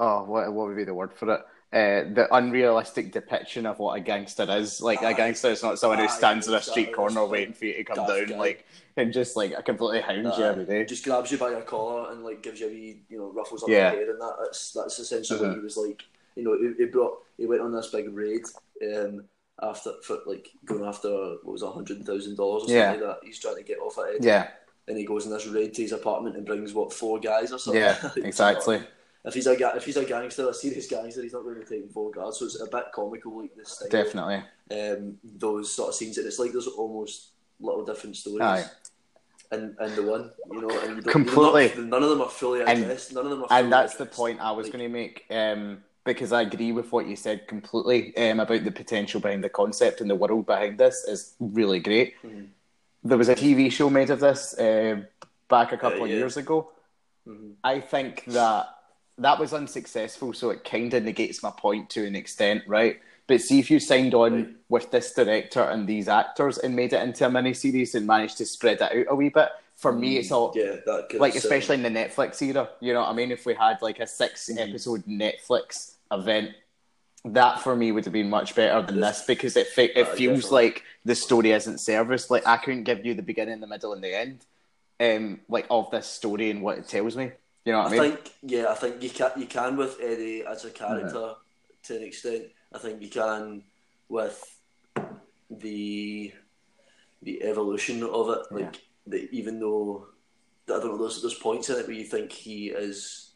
oh 0.00 0.24
what 0.24 0.52
what 0.52 0.68
would 0.68 0.76
be 0.76 0.84
the 0.84 0.94
word 0.94 1.12
for 1.14 1.34
it? 1.34 1.40
Uh, 1.72 2.08
the 2.14 2.26
unrealistic 2.32 3.12
depiction 3.12 3.66
of 3.66 3.78
what 3.78 3.94
a 3.94 4.00
gangster 4.00 4.46
is. 4.48 4.80
Like 4.80 5.02
a 5.02 5.12
gangster 5.12 5.48
is 5.48 5.62
not 5.62 5.78
someone 5.78 5.98
who 5.98 6.08
stands 6.08 6.48
in 6.48 6.54
a 6.54 6.62
street 6.62 6.94
corner 6.94 7.24
waiting 7.26 7.52
for 7.52 7.66
you 7.66 7.74
to 7.74 7.84
come 7.84 8.06
down, 8.06 8.26
guy. 8.26 8.36
like 8.36 8.66
and 8.96 9.12
just 9.12 9.36
like 9.36 9.64
completely 9.64 10.00
hounds 10.00 10.38
you 10.38 10.44
every 10.44 10.64
day. 10.64 10.84
Just 10.84 11.04
grabs 11.04 11.30
you 11.30 11.38
by 11.38 11.50
your 11.50 11.62
collar 11.62 12.10
and 12.10 12.24
like 12.24 12.42
gives 12.42 12.60
you 12.60 12.68
a 12.68 12.70
wee, 12.70 13.02
you 13.08 13.18
know, 13.18 13.30
ruffles 13.32 13.62
up 13.62 13.68
yeah. 13.68 13.92
your 13.92 14.00
hair 14.00 14.10
and 14.12 14.20
that. 14.20 14.36
That's 14.40 14.72
that's 14.72 14.98
essentially 14.98 15.40
uh-huh. 15.40 15.48
what 15.48 15.58
he 15.58 15.64
was 15.64 15.76
like. 15.76 16.02
You 16.36 16.44
know, 16.44 16.56
he, 16.56 16.84
he, 16.84 16.86
brought 16.86 17.18
he 17.36 17.46
went 17.46 17.62
on 17.62 17.72
this 17.72 17.88
big 17.88 18.14
raid. 18.14 18.42
Um, 18.82 19.24
after 19.62 19.92
for 20.02 20.18
like 20.26 20.48
going 20.64 20.84
after 20.84 21.10
what 21.42 21.52
was 21.52 21.62
a 21.62 21.70
hundred 21.70 22.04
thousand 22.04 22.36
dollars 22.36 22.64
or 22.64 22.68
something 22.68 22.76
yeah. 22.76 22.90
like 22.90 23.00
that. 23.00 23.18
He's 23.24 23.38
trying 23.38 23.56
to 23.56 23.62
get 23.62 23.78
off 23.78 23.98
at 23.98 24.14
it. 24.14 24.22
Yeah. 24.22 24.48
And 24.86 24.96
he 24.96 25.04
goes 25.04 25.26
in 25.26 25.32
this 25.32 25.46
raid 25.46 25.74
to 25.74 25.82
his 25.82 25.92
apartment 25.92 26.36
and 26.36 26.46
brings 26.46 26.72
what 26.72 26.92
four 26.92 27.18
guys 27.18 27.52
or 27.52 27.58
something. 27.58 27.82
Yeah, 27.82 28.10
exactly. 28.16 28.80
If 29.24 29.34
he's 29.34 29.46
a 29.46 29.52
if 29.76 29.84
he's 29.84 29.96
a 29.96 30.04
gangster, 30.04 30.48
a 30.48 30.54
serious 30.54 30.86
gangster, 30.86 31.22
he's 31.22 31.32
not 31.32 31.42
going 31.42 31.56
to 31.56 31.60
be 31.60 31.66
taking 31.66 31.88
four 31.88 32.10
guards. 32.10 32.38
So 32.38 32.46
it's 32.46 32.60
a 32.60 32.66
bit 32.66 32.86
comical, 32.94 33.40
like 33.40 33.54
this. 33.56 33.70
Style. 33.70 33.88
Definitely. 33.90 34.42
Um, 34.70 35.18
those 35.24 35.72
sort 35.72 35.90
of 35.90 35.94
scenes, 35.94 36.18
and 36.18 36.26
it's 36.26 36.38
like 36.38 36.52
there's 36.52 36.66
almost 36.66 37.30
little 37.60 37.84
different 37.84 38.16
stories. 38.16 38.42
Aye. 38.42 38.64
And, 39.50 39.74
and 39.78 39.96
the 39.96 40.02
one, 40.02 40.30
you 40.52 40.60
know, 40.60 40.80
and 40.80 40.96
you 40.96 41.02
completely. 41.02 41.68
Not, 41.68 41.88
none 41.88 42.02
of 42.02 42.10
them 42.10 42.20
are 42.20 42.28
fully 42.28 42.60
addressed. 42.60 43.08
And, 43.08 43.16
none 43.16 43.24
of 43.24 43.30
them 43.30 43.42
are. 43.44 43.48
and 43.50 43.72
that's 43.72 43.94
addressed. 43.94 44.10
the 44.10 44.16
point 44.16 44.40
I 44.40 44.50
was 44.52 44.66
like, 44.66 44.74
going 44.74 44.84
to 44.84 44.90
make. 44.90 45.24
Um, 45.30 45.78
because 46.04 46.32
I 46.32 46.42
agree 46.42 46.72
with 46.72 46.90
what 46.90 47.06
you 47.06 47.16
said 47.16 47.46
completely 47.46 48.16
um, 48.16 48.40
about 48.40 48.64
the 48.64 48.70
potential 48.70 49.20
behind 49.20 49.44
the 49.44 49.48
concept 49.48 50.00
and 50.00 50.08
the 50.08 50.14
world 50.14 50.46
behind 50.46 50.78
this 50.78 51.04
is 51.04 51.34
really 51.38 51.80
great. 51.80 52.14
Mm-hmm. 52.22 52.44
There 53.04 53.18
was 53.18 53.28
a 53.28 53.34
TV 53.34 53.70
show 53.70 53.90
made 53.90 54.10
of 54.10 54.20
this 54.20 54.58
uh, 54.58 55.02
back 55.48 55.72
a 55.72 55.76
couple 55.76 56.02
uh, 56.02 56.06
yeah. 56.06 56.14
of 56.14 56.18
years 56.18 56.36
ago. 56.36 56.70
Mm-hmm. 57.26 57.50
I 57.62 57.80
think 57.80 58.24
that 58.28 58.77
that 59.18 59.38
was 59.38 59.52
unsuccessful, 59.52 60.32
so 60.32 60.50
it 60.50 60.64
kind 60.64 60.92
of 60.94 61.02
negates 61.02 61.42
my 61.42 61.50
point 61.50 61.90
to 61.90 62.06
an 62.06 62.14
extent, 62.14 62.62
right? 62.66 63.00
But 63.26 63.42
see 63.42 63.58
if 63.58 63.70
you 63.70 63.78
signed 63.78 64.14
on 64.14 64.34
right. 64.34 64.54
with 64.68 64.90
this 64.90 65.12
director 65.12 65.60
and 65.60 65.86
these 65.86 66.08
actors 66.08 66.58
and 66.58 66.74
made 66.74 66.92
it 66.92 67.02
into 67.02 67.26
a 67.26 67.30
mini 67.30 67.52
series 67.52 67.94
and 67.94 68.06
managed 68.06 68.38
to 68.38 68.46
spread 68.46 68.80
it 68.80 68.82
out 68.82 69.12
a 69.12 69.14
wee 69.14 69.28
bit. 69.28 69.50
For 69.76 69.92
me, 69.92 70.16
it's 70.16 70.32
all 70.32 70.52
yeah, 70.56 70.76
like 71.14 71.36
especially 71.36 71.76
in 71.76 71.82
the 71.82 71.88
Netflix 71.88 72.42
era. 72.42 72.68
You 72.80 72.94
know 72.94 73.00
what 73.00 73.10
I 73.10 73.12
mean? 73.12 73.30
If 73.30 73.46
we 73.46 73.54
had 73.54 73.80
like 73.80 74.00
a 74.00 74.06
6 74.08 74.50
mm-hmm. 74.50 74.58
episode 74.58 75.04
Netflix 75.06 75.92
event, 76.10 76.50
that 77.24 77.60
for 77.60 77.76
me 77.76 77.92
would 77.92 78.04
have 78.04 78.12
been 78.12 78.30
much 78.30 78.56
better 78.56 78.84
than 78.84 78.98
this, 79.00 79.24
because 79.24 79.56
it 79.56 79.68
it 79.76 79.96
uh, 79.96 80.04
feels 80.14 80.42
definitely. 80.42 80.66
like 80.66 80.84
the 81.04 81.14
story 81.14 81.52
isn't 81.52 81.78
serviced. 81.78 82.30
Like 82.30 82.46
I 82.46 82.56
couldn't 82.56 82.84
give 82.84 83.04
you 83.04 83.14
the 83.14 83.22
beginning, 83.22 83.60
the 83.60 83.68
middle, 83.68 83.92
and 83.92 84.02
the 84.02 84.16
end, 84.16 84.44
um, 84.98 85.40
like 85.48 85.66
of 85.70 85.90
this 85.92 86.08
story 86.08 86.50
and 86.50 86.60
what 86.60 86.78
it 86.78 86.88
tells 86.88 87.16
me. 87.16 87.30
You 87.68 87.74
know 87.74 87.80
what 87.80 87.92
I, 87.92 87.96
I 87.96 88.00
mean? 88.00 88.10
think 88.12 88.32
yeah, 88.44 88.66
I 88.70 88.74
think 88.76 89.02
you 89.02 89.10
can 89.10 89.30
you 89.36 89.44
can 89.44 89.76
with 89.76 89.98
Eddie 90.00 90.42
as 90.42 90.64
a 90.64 90.70
character 90.70 91.18
mm-hmm. 91.18 91.82
to 91.82 91.96
an 91.96 92.02
extent. 92.02 92.44
I 92.74 92.78
think 92.78 93.02
you 93.02 93.10
can 93.10 93.62
with 94.08 94.42
the 95.50 96.32
the 97.20 97.42
evolution 97.42 98.02
of 98.04 98.30
it. 98.30 98.38
Like 98.50 98.74
yeah. 98.74 98.80
the, 99.06 99.28
even 99.32 99.60
though 99.60 100.06
I 100.64 100.80
don't 100.80 100.92
know, 100.92 100.96
there's 100.96 101.20
there's 101.20 101.34
points 101.34 101.68
in 101.68 101.76
it 101.76 101.86
where 101.86 101.94
you 101.94 102.04
think 102.04 102.32
he 102.32 102.68
is 102.70 103.27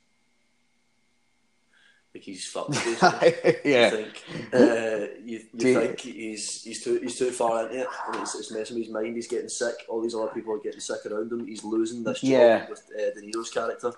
like 2.14 2.24
he's 2.24 2.46
fucked. 2.46 2.74
yeah. 3.64 3.90
You 3.90 3.90
think, 3.90 4.24
uh, 4.52 5.06
you, 5.24 5.40
you 5.54 5.74
think 5.74 6.00
he's 6.00 6.62
he's 6.62 6.84
too 6.84 6.98
he's 7.00 7.18
too 7.18 7.30
far 7.30 7.64
into 7.64 7.80
it, 7.80 7.88
and 8.08 8.22
it's, 8.22 8.34
it's 8.34 8.52
messing 8.52 8.76
with 8.76 8.86
his 8.86 8.92
mind. 8.92 9.16
He's 9.16 9.28
getting 9.28 9.48
sick. 9.48 9.74
All 9.88 10.02
these 10.02 10.14
other 10.14 10.28
people 10.28 10.52
are 10.54 10.58
getting 10.58 10.80
sick 10.80 11.06
around 11.06 11.32
him. 11.32 11.46
He's 11.46 11.64
losing 11.64 12.04
this 12.04 12.20
job 12.20 12.30
yeah. 12.30 12.68
with 12.68 12.82
uh, 12.94 13.14
De 13.14 13.22
Niro's 13.22 13.50
character. 13.50 13.92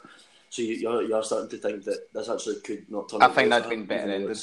So 0.49 0.62
you, 0.62 0.75
you're 0.75 1.02
you're 1.02 1.23
starting 1.25 1.50
to 1.50 1.56
think 1.56 1.85
that 1.85 2.12
this 2.12 2.28
actually 2.28 2.61
could 2.61 2.88
not 2.88 3.09
turn. 3.09 3.23
I 3.23 3.28
think 3.28 3.50
that'd 3.50 3.68
been 3.68 3.87
better 3.87 4.12
ending. 4.12 4.37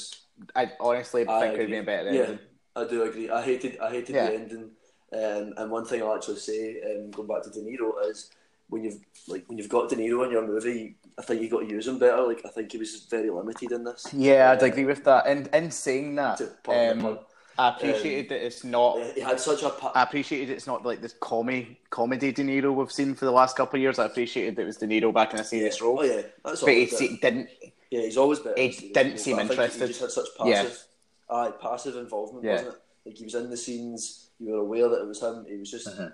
I 0.56 0.72
honestly 0.80 1.28
I 1.28 1.40
think 1.40 1.54
it'd 1.56 1.70
been 1.70 1.86
better 1.86 2.12
yeah, 2.12 2.22
ending. 2.24 2.40
I 2.76 2.88
do 2.88 3.04
agree. 3.04 3.30
I 3.30 3.42
hated 3.42 3.80
I 3.80 3.92
hated 3.92 4.16
yeah. 4.16 4.28
the 4.28 4.36
ending. 4.36 4.72
Um, 5.14 5.54
and 5.58 5.72
one 5.72 5.86
thing 5.86 6.02
I'll 6.02 6.16
actually 6.16 6.38
say, 6.38 6.82
um, 6.84 7.12
going 7.12 7.28
back 7.28 7.44
to 7.44 7.50
De 7.50 7.60
Niro, 7.60 7.94
is 8.10 8.32
when 8.72 8.86
you've 8.86 9.00
like 9.28 9.44
when 9.48 9.58
you've 9.58 9.70
got 9.70 9.90
De 9.90 9.98
Niro 9.98 10.26
in 10.26 10.32
your 10.32 10.48
movie, 10.48 10.96
I 11.20 11.22
think 11.22 11.42
you 11.42 11.50
got 11.50 11.60
to 11.60 11.68
use 11.70 11.88
him 11.88 12.00
better. 12.00 12.22
Like 12.24 12.42
I 12.46 12.50
think 12.50 12.72
he 12.72 12.78
was 12.78 13.06
very 13.10 13.30
limited 13.30 13.72
in 13.74 13.84
this. 13.84 14.08
Yeah, 14.14 14.50
I'd 14.50 14.64
uh, 14.64 14.68
agree 14.68 14.86
with 14.86 15.04
that. 15.04 15.28
And 15.28 15.48
in 15.54 15.70
saying 15.70 16.16
that, 16.16 16.42
um, 16.70 17.20
I 17.60 17.70
appreciated 17.70 18.22
um, 18.22 18.28
that 18.30 18.46
it's 18.46 18.64
not. 18.64 18.98
He 19.14 19.20
had 19.20 19.42
such 19.42 19.64
a. 19.64 19.70
Pa- 19.70 19.92
I 19.94 20.04
appreciated 20.04 20.50
it's 20.50 20.68
not 20.68 20.86
like 20.86 21.02
this 21.02 21.16
comedy 21.20 21.80
comedy 21.90 22.32
De 22.32 22.44
Niro 22.44 22.74
we've 22.74 22.92
seen 22.92 23.14
for 23.14 23.26
the 23.26 23.32
last 23.32 23.58
couple 23.58 23.78
of 23.78 23.82
years. 23.82 24.00
I 24.00 24.06
appreciated 24.06 24.56
that 24.56 24.62
it 24.62 24.66
was 24.66 24.78
De 24.78 24.88
Niro 24.88 25.14
back 25.14 25.34
in 25.34 25.42
a 25.42 25.44
serious 25.44 25.80
yeah. 25.80 25.86
role. 25.86 26.00
Oh 26.00 26.04
yeah, 26.04 26.22
that's 26.46 26.64
all. 26.64 26.68
but 26.68 26.76
he 26.76 26.88
se- 26.88 27.20
didn't. 27.22 27.50
Yeah, 27.92 28.02
he's 28.04 28.18
always 28.18 28.40
been. 28.40 28.54
He 28.56 28.92
didn't 28.94 29.18
seem 29.18 29.38
interested. 29.38 29.82
He 29.82 29.88
just 29.88 30.00
had 30.00 30.12
such 30.12 30.28
passive, 30.38 30.86
yeah. 31.30 31.36
aye, 31.36 31.52
passive 31.62 31.98
involvement, 31.98 32.46
yeah. 32.46 32.54
wasn't 32.54 32.70
it? 32.70 32.82
Like 33.06 33.18
he 33.18 33.26
was 33.26 33.36
in 33.36 33.50
the 33.50 33.58
scenes. 33.58 34.30
You 34.40 34.54
were 34.54 34.60
aware 34.60 34.88
that 34.88 35.02
it 35.02 35.08
was 35.08 35.22
him. 35.22 35.46
He 35.46 35.58
was 35.58 35.70
just. 35.70 35.90
Uh-huh 35.90 36.08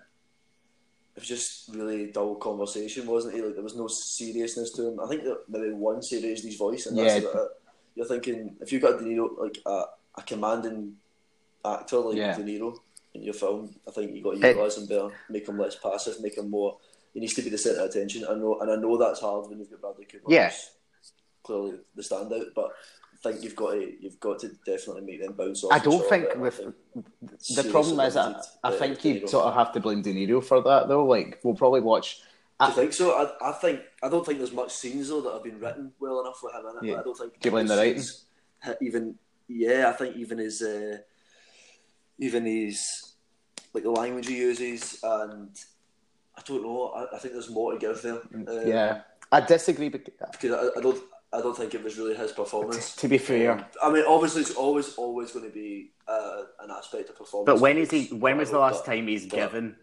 it 1.17 1.21
was 1.21 1.27
just 1.27 1.69
really 1.69 2.11
dull 2.11 2.35
conversation, 2.35 3.07
wasn't 3.07 3.33
it? 3.33 3.43
Like 3.43 3.55
there 3.55 3.63
was 3.63 3.75
no 3.75 3.87
seriousness 3.87 4.71
to 4.73 4.89
him. 4.89 4.99
I 4.99 5.07
think 5.07 5.23
that 5.23 5.39
maybe 5.49 5.71
once 5.71 6.09
he 6.09 6.23
raised 6.23 6.45
his 6.45 6.57
voice, 6.57 6.85
and 6.85 6.95
that's 6.95 7.23
yeah. 7.23 7.29
about 7.31 7.45
it. 7.45 7.51
You're 7.95 8.05
thinking 8.05 8.55
if 8.61 8.71
you've 8.71 8.83
got 8.83 8.99
De 8.99 9.03
Niro 9.03 9.35
like 9.39 9.57
a, 9.65 9.85
a 10.15 10.21
commanding 10.21 10.93
actor 11.65 11.97
like 11.97 12.17
yeah. 12.17 12.37
De 12.37 12.43
Niro 12.43 12.77
in 13.15 13.23
your 13.23 13.33
film, 13.33 13.73
I 13.87 13.91
think 13.91 14.13
you 14.13 14.21
got 14.21 14.39
to 14.39 14.47
utilise 14.47 14.77
him 14.77 14.85
better, 14.85 15.09
make 15.27 15.49
him 15.49 15.57
less 15.57 15.75
passive, 15.75 16.21
make 16.21 16.37
him 16.37 16.51
more. 16.51 16.77
He 17.15 17.19
needs 17.19 17.33
to 17.33 17.41
be 17.41 17.49
the 17.49 17.57
centre 17.57 17.79
of 17.79 17.89
attention. 17.89 18.23
I 18.29 18.35
know, 18.35 18.59
and 18.59 18.69
I 18.69 18.75
know 18.75 18.95
that's 18.95 19.21
hard 19.21 19.49
when 19.49 19.57
you've 19.57 19.71
got 19.71 19.81
Bradley 19.81 20.05
Cooper. 20.05 20.31
Yeah, 20.31 20.51
clearly 21.41 21.79
the 21.95 22.03
standout, 22.03 22.53
but 22.53 22.73
think 23.23 23.43
you've 23.43 23.55
got 23.55 23.71
to 23.71 23.93
you've 23.99 24.19
got 24.19 24.39
to 24.39 24.49
definitely 24.65 25.01
make 25.01 25.21
them 25.21 25.33
bounce 25.33 25.63
off. 25.63 25.71
I 25.71 25.79
don't 25.79 26.07
think 26.09 26.35
with 26.35 26.61
the 27.55 27.63
problem 27.69 27.99
is 28.01 28.15
I, 28.17 28.39
I 28.63 28.71
think 28.71 29.03
you 29.03 29.27
sort 29.27 29.45
of 29.45 29.53
have 29.53 29.71
to 29.73 29.79
blame 29.79 30.01
De 30.01 30.13
Niro 30.13 30.43
for 30.43 30.61
that 30.61 30.87
though. 30.87 31.05
Like 31.05 31.39
we'll 31.43 31.55
probably 31.55 31.81
watch. 31.81 32.21
Do 32.59 32.67
you 32.67 32.73
think 32.73 32.93
so? 32.93 33.11
I, 33.11 33.49
I 33.49 33.51
think 33.53 33.81
I 34.01 34.09
don't 34.09 34.25
think 34.25 34.39
there's 34.39 34.51
much 34.51 34.71
scenes 34.71 35.09
though 35.09 35.21
that 35.21 35.33
have 35.33 35.43
been 35.43 35.59
written 35.59 35.91
well 35.99 36.21
enough 36.21 36.39
with 36.41 36.53
him 36.53 36.65
in 36.65 36.87
it. 36.87 36.91
Yeah. 36.91 36.99
I 36.99 37.03
don't 37.03 37.17
think. 37.17 37.39
Do 37.39 37.47
you 37.47 37.51
blame 37.51 37.67
the 37.67 37.77
writing? 37.77 38.03
Even 38.81 39.15
yeah, 39.47 39.89
I 39.89 39.93
think 39.93 40.15
even 40.15 40.39
his 40.39 40.61
uh, 40.61 40.97
even 42.17 42.45
his 42.45 43.13
like 43.73 43.83
the 43.83 43.91
language 43.91 44.27
he 44.27 44.37
uses 44.37 44.99
and 45.03 45.55
I 46.35 46.41
don't 46.45 46.63
know. 46.63 46.89
I, 46.89 47.15
I 47.15 47.19
think 47.19 47.33
there's 47.33 47.49
more 47.49 47.73
to 47.73 47.79
give 47.79 48.01
there. 48.01 48.21
Um, 48.33 48.67
yeah, 48.67 49.01
I 49.31 49.41
disagree 49.41 49.89
because 49.89 50.51
I, 50.51 50.79
I 50.79 50.81
don't. 50.81 51.01
I 51.33 51.41
don't 51.41 51.55
think 51.55 51.73
it 51.73 51.83
was 51.83 51.97
really 51.97 52.15
his 52.15 52.31
performance. 52.31 52.95
To 52.95 53.07
be 53.07 53.17
fair, 53.17 53.51
um, 53.51 53.65
I 53.83 53.91
mean, 53.91 54.05
obviously, 54.07 54.41
it's 54.41 54.55
always 54.55 54.95
always 54.95 55.31
going 55.31 55.45
to 55.45 55.51
be 55.51 55.91
uh, 56.07 56.43
an 56.61 56.71
aspect 56.71 57.09
of 57.09 57.17
performance. 57.17 57.45
But 57.45 57.61
when 57.61 57.77
is 57.77 57.91
he? 57.91 58.07
When 58.07 58.37
was 58.37 58.49
the 58.49 58.59
last 58.59 58.85
but, 58.85 58.93
time 58.93 59.07
he's 59.07 59.25
but, 59.25 59.35
given 59.35 59.75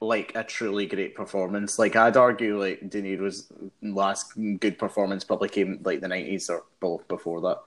like 0.00 0.32
a 0.34 0.42
truly 0.42 0.86
great 0.86 1.14
performance? 1.14 1.78
Like 1.78 1.94
I'd 1.94 2.16
argue, 2.16 2.60
like 2.60 2.90
De 2.90 3.00
Niro's 3.00 3.46
last 3.80 4.32
good 4.58 4.76
performance 4.76 5.22
probably 5.22 5.48
came 5.48 5.80
like 5.84 6.00
the 6.00 6.08
nineties 6.08 6.50
or 6.50 6.64
both 6.80 7.06
before 7.06 7.40
that. 7.42 7.60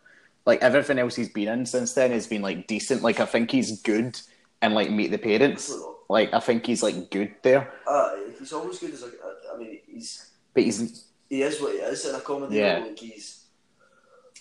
Like 0.45 0.62
everything 0.62 1.00
else 1.00 1.15
he's 1.15 1.29
been 1.29 1.48
in 1.48 1.65
since 1.65 1.93
then 1.93 2.12
has 2.12 2.27
been 2.27 2.41
like 2.41 2.67
decent. 2.67 3.01
Like 3.01 3.22
I 3.22 3.25
think 3.25 3.50
he's 3.50 3.81
good 3.81 4.19
and 4.62 4.74
like 4.74 4.91
Meet 4.91 5.12
the 5.12 5.17
Parents. 5.17 5.74
Like 6.10 6.34
I 6.34 6.41
think 6.41 6.65
he's 6.65 6.84
like 6.84 7.10
good 7.10 7.34
there. 7.43 7.74
Uh, 7.88 8.12
he's 8.38 8.51
always 8.51 8.77
good 8.77 8.93
as 8.93 9.03
like 9.03 9.13
I 9.53 9.57
mean 9.57 9.79
he's. 9.88 10.31
But 10.53 10.63
he's 10.63 11.05
he 11.29 11.41
is 11.41 11.62
what 11.62 11.74
he 11.74 11.79
is 11.79 12.05
in 12.05 12.15
a 12.15 12.22
comedy. 12.22 12.58
Yeah. 12.58 12.79
Like 12.79 13.00
he's 13.00 13.46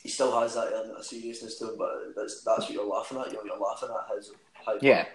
he 0.02 0.10
still 0.10 0.38
has 0.38 0.54
that 0.54 0.72
element 0.72 0.98
of 0.98 1.04
seriousness 1.04 1.58
to 1.58 1.70
him, 1.70 1.78
but 1.78 2.14
that's 2.14 2.42
that's 2.42 2.64
what 2.64 2.72
you're 2.72 2.86
laughing 2.86 3.18
at. 3.18 3.32
You're, 3.32 3.46
you're 3.46 3.58
laughing 3.58 3.88
at 3.88 4.16
his 4.16 4.32
hyper, 4.52 4.78
yeah, 4.84 5.06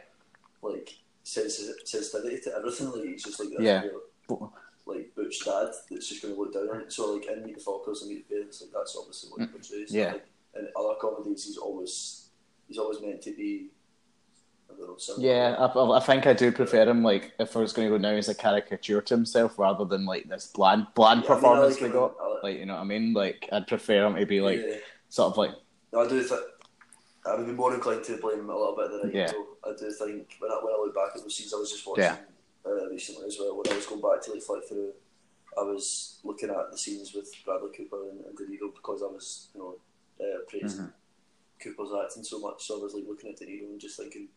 like 0.61 0.89
sensitivity 1.23 2.39
to 2.41 2.55
everything. 2.55 2.91
Like 2.91 3.03
he's 3.03 3.23
just 3.23 3.39
like 3.39 3.49
this 3.49 3.61
yeah. 3.61 3.83
Real, 4.29 4.53
like 4.85 5.13
butch 5.15 5.45
dad 5.45 5.67
that's 5.91 6.09
just 6.09 6.23
going 6.23 6.33
to 6.33 6.39
look 6.39 6.53
down 6.53 6.69
on 6.69 6.81
it. 6.81 6.91
So 6.91 7.13
like 7.13 7.27
in 7.27 7.45
Meet 7.45 7.59
the 7.59 7.63
Fockers 7.63 8.01
and 8.01 8.09
Meet 8.09 8.27
the 8.27 8.35
Parents, 8.35 8.61
like 8.61 8.71
that's 8.73 8.97
obviously 8.97 9.29
what 9.29 9.41
mm. 9.41 9.43
he 9.43 9.51
portrays. 9.51 9.93
Yeah. 9.93 10.13
Like, 10.13 10.25
in 10.55 10.67
other 10.75 10.95
comedies, 10.99 11.45
he's 11.45 11.57
always 11.57 12.29
he's 12.67 12.79
always 12.79 12.99
meant 12.99 13.21
to 13.21 13.35
be 13.35 13.67
yeah, 15.17 15.55
I, 15.57 15.97
I, 15.97 15.99
think 15.99 16.27
I 16.27 16.33
do 16.33 16.51
prefer 16.51 16.87
him. 16.87 17.03
Like, 17.03 17.33
if 17.39 17.55
I 17.55 17.59
was 17.59 17.73
going 17.73 17.87
to 17.87 17.97
go 17.97 18.01
now 18.01 18.15
as 18.15 18.29
a 18.29 18.35
caricature 18.35 19.01
to 19.01 19.13
himself 19.13 19.57
rather 19.57 19.85
than 19.85 20.05
like 20.05 20.27
this 20.27 20.47
bland, 20.47 20.87
bland 20.95 21.23
yeah, 21.23 21.27
performance 21.27 21.77
I 21.77 21.81
mean, 21.81 21.93
like 21.93 21.93
we 21.93 21.99
got. 21.99 22.15
Like, 22.17 22.43
like, 22.43 22.59
you 22.59 22.65
know 22.65 22.75
what 22.75 22.81
I 22.81 22.85
mean? 22.85 23.13
Like, 23.13 23.49
I'd 23.51 23.67
prefer 23.67 24.05
him 24.05 24.15
to 24.15 24.25
be 24.25 24.41
like 24.41 24.59
yeah. 24.65 24.75
sort 25.09 25.31
of 25.31 25.37
like. 25.37 25.51
I 25.97 26.07
do 26.07 26.21
think 26.21 26.41
I 27.25 27.35
would 27.35 27.45
be 27.45 27.53
more 27.53 27.73
inclined 27.73 28.03
to 28.05 28.17
blame 28.17 28.39
him 28.39 28.49
a 28.49 28.57
little 28.57 28.75
bit 28.75 28.91
than 28.91 29.11
I 29.11 29.13
yeah. 29.13 29.31
I 29.65 29.73
do 29.77 29.91
think 29.91 30.35
when 30.39 30.51
I, 30.51 30.59
when 30.63 30.73
I 30.73 30.77
look 30.77 30.95
back 30.95 31.15
at 31.15 31.23
the 31.23 31.29
scenes 31.29 31.53
I 31.53 31.57
was 31.57 31.71
just 31.71 31.85
watching 31.85 32.03
yeah. 32.03 32.17
uh, 32.65 32.89
recently 32.89 33.27
as 33.27 33.37
well, 33.39 33.57
when 33.57 33.71
I 33.71 33.75
was 33.75 33.85
going 33.85 34.01
back 34.01 34.21
to 34.23 34.31
like 34.31 34.41
flick 34.41 34.67
through, 34.67 34.93
I 35.57 35.63
was 35.63 36.19
looking 36.23 36.49
at 36.49 36.71
the 36.71 36.77
scenes 36.77 37.13
with 37.13 37.31
Bradley 37.45 37.69
Cooper 37.75 38.09
and, 38.09 38.25
and 38.25 38.37
De 38.37 38.43
Niro 38.45 38.73
because 38.73 39.01
I 39.03 39.07
was 39.07 39.49
you 39.53 39.59
know 39.59 39.75
uh, 40.21 40.39
praising 40.47 40.85
mm-hmm. 40.85 41.61
Cooper's 41.61 41.89
acting 42.03 42.23
so 42.23 42.39
much, 42.39 42.65
so 42.65 42.79
I 42.79 42.83
was 42.83 42.93
like 42.93 43.05
looking 43.07 43.31
at 43.31 43.37
De 43.37 43.45
Niro 43.45 43.69
and 43.71 43.79
just 43.79 43.97
thinking 43.97 44.29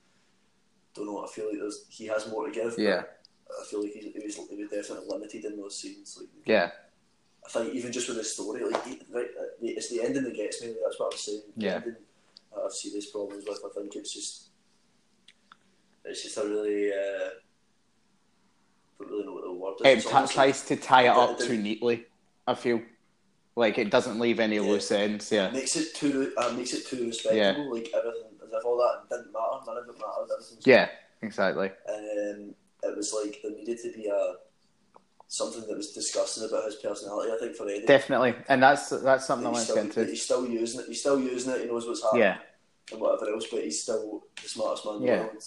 don't 0.95 1.07
know. 1.07 1.25
I 1.25 1.29
feel 1.29 1.47
like 1.49 1.59
there's 1.59 1.85
he 1.89 2.07
has 2.07 2.29
more 2.31 2.47
to 2.47 2.53
give. 2.53 2.75
Yeah. 2.79 3.03
I 3.61 3.65
feel 3.67 3.83
like 3.83 3.93
he, 3.93 4.11
he 4.11 4.25
was 4.25 4.37
he 4.37 4.57
was 4.57 4.71
definitely 4.71 5.09
limited 5.09 5.45
in 5.45 5.57
those 5.57 5.79
scenes. 5.79 6.17
Like 6.19 6.29
yeah. 6.45 6.71
I 7.45 7.49
think 7.51 7.75
even 7.75 7.93
just 7.93 8.09
with 8.09 8.19
the 8.19 8.25
story, 8.25 8.65
like 8.65 8.85
right, 9.13 9.27
it's 9.61 9.89
the 9.91 10.03
ending 10.03 10.25
that 10.25 10.35
gets 10.35 10.63
me. 10.63 10.75
That's 10.85 10.99
what 10.99 11.13
I'm 11.13 11.19
saying. 11.19 11.43
Yeah. 11.57 11.75
ending 11.77 11.97
I 12.57 12.63
have 12.63 12.73
serious 12.73 13.11
problems 13.11 13.45
with. 13.49 13.61
I 13.65 13.81
think 13.81 13.97
it's 13.97 14.13
just 14.13 14.49
it's 16.05 16.23
just 16.23 16.37
a 16.37 16.45
really 16.45 16.93
uh, 16.93 17.31
don't 18.99 19.11
really 19.11 19.25
know 19.25 19.33
what 19.33 19.45
the 19.45 19.53
word 19.85 19.97
is. 19.97 20.05
It 20.05 20.09
t- 20.09 20.35
tries 20.35 20.63
to 20.67 20.77
tie 20.77 21.05
it 21.05 21.09
up 21.09 21.39
too 21.39 21.57
neatly. 21.57 22.07
I 22.47 22.55
feel 22.55 22.83
like 23.57 23.79
it 23.79 23.91
doesn't 23.91 24.19
leave 24.19 24.41
any 24.41 24.57
Yeah. 24.57 24.63
loose 24.63 24.91
ends. 24.91 25.31
Yeah, 25.31 25.51
makes 25.51 25.77
it 25.77 25.95
too 25.95 26.33
uh, 26.37 26.53
makes 26.53 26.73
it 26.73 26.87
too 26.87 27.07
respectable. 27.07 27.65
Yeah. 27.65 27.73
Like 27.73 27.91
everything, 27.95 28.32
as 28.53 28.59
if 28.61 28.65
all 28.65 28.77
that 28.79 29.09
didn't 29.17 29.33
matter. 29.33 29.65
None 29.67 29.77
of 29.79 29.89
it 29.89 29.99
mattered. 29.99 30.67
Yeah, 30.67 30.89
exactly. 31.23 31.71
and 31.89 32.51
um, 32.51 32.55
it 32.83 32.97
was 32.97 33.13
like 33.15 33.41
there 33.43 33.53
needed 33.53 33.79
to 33.83 33.93
be 33.93 34.07
a 34.09 34.35
something 35.29 35.67
that 35.67 35.77
was 35.77 35.93
disgusting 35.93 36.45
about 36.49 36.65
his 36.67 36.75
personality. 36.77 37.33
I 37.33 37.39
think 37.39 37.57
for 37.57 37.69
Eddie, 37.69 37.87
Definitely, 37.87 38.35
and 38.49 38.63
that's 38.63 38.91
that's 38.91 39.27
something 39.27 39.47
I 39.47 39.51
he's 39.59 39.69
want 39.69 39.69
to 39.69 39.75
get 39.75 39.99
into. 39.99 40.11
he's 40.11 40.23
still 40.23 40.47
using 40.49 40.81
it. 40.81 40.87
He's 40.89 41.01
still 41.01 41.21
using 41.21 41.53
it. 41.55 41.61
He 41.63 41.67
knows 41.67 41.87
what's 41.87 42.03
happening 42.03 42.23
Yeah, 42.23 42.39
and 42.93 43.01
whatever 43.01 43.31
else, 43.33 43.47
but 43.51 43.63
he's 43.65 43.83
still 43.83 44.25
the 44.43 44.49
smartest 44.49 44.85
man 44.85 44.97
in 44.97 45.03
Yeah. 45.03 45.17
the 45.19 45.23
world. 45.25 45.45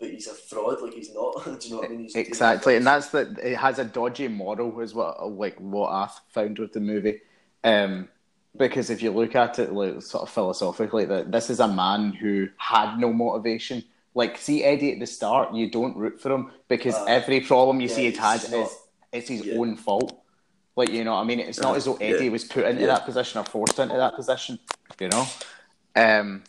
But 0.00 0.10
he's 0.10 0.26
a 0.26 0.34
fraud. 0.34 0.82
Like 0.82 0.92
he's 0.94 1.12
not. 1.14 1.44
Do 1.44 1.58
you 1.68 1.70
know 1.74 1.80
what 1.80 1.86
I 1.86 1.88
mean? 1.92 2.00
He's, 2.00 2.14
exactly, 2.16 2.76
and 2.76 2.86
that's 2.86 3.08
that. 3.10 3.38
It 3.38 3.56
has 3.56 3.78
a 3.78 3.84
dodgy 3.84 4.28
moral, 4.28 4.78
is 4.80 4.94
what 4.94 5.24
like 5.32 5.56
what 5.58 5.88
I 5.90 6.08
found 6.30 6.58
with 6.58 6.72
the 6.72 6.80
movie. 6.80 7.20
Um, 7.62 8.08
because 8.56 8.90
if 8.90 9.02
you 9.02 9.10
look 9.10 9.34
at 9.34 9.58
it 9.58 9.72
like 9.72 10.02
sort 10.02 10.22
of 10.22 10.30
philosophically, 10.30 11.04
that 11.06 11.32
this 11.32 11.50
is 11.50 11.60
a 11.60 11.68
man 11.68 12.12
who 12.12 12.48
had 12.56 12.98
no 12.98 13.12
motivation. 13.12 13.84
Like, 14.14 14.38
see 14.38 14.62
Eddie 14.62 14.92
at 14.92 15.00
the 15.00 15.06
start, 15.06 15.54
you 15.54 15.68
don't 15.68 15.96
root 15.96 16.20
for 16.20 16.32
him 16.32 16.52
because 16.68 16.94
Uh, 16.94 17.04
every 17.08 17.40
problem 17.40 17.80
you 17.80 17.88
yeah, 17.88 17.94
see 17.94 18.10
he's 18.10 18.18
had 18.18 18.50
not- 18.50 18.66
is 18.66 18.78
it's 19.12 19.28
his 19.28 19.44
yeah. 19.46 19.56
own 19.58 19.76
fault. 19.76 20.20
Like, 20.76 20.90
you 20.90 21.04
know 21.04 21.14
what 21.14 21.20
I 21.20 21.24
mean? 21.24 21.40
It's 21.40 21.60
not 21.60 21.72
Uh, 21.72 21.76
as 21.76 21.84
though 21.84 21.96
Eddie 21.96 22.26
yeah. 22.26 22.30
was 22.30 22.44
put 22.44 22.64
into 22.64 22.86
that 22.86 23.04
position 23.04 23.40
or 23.40 23.44
forced 23.44 23.78
into 23.78 23.96
that 23.96 24.14
position. 24.14 24.58
You 25.00 25.08
know. 25.08 25.26
Um. 25.96 26.44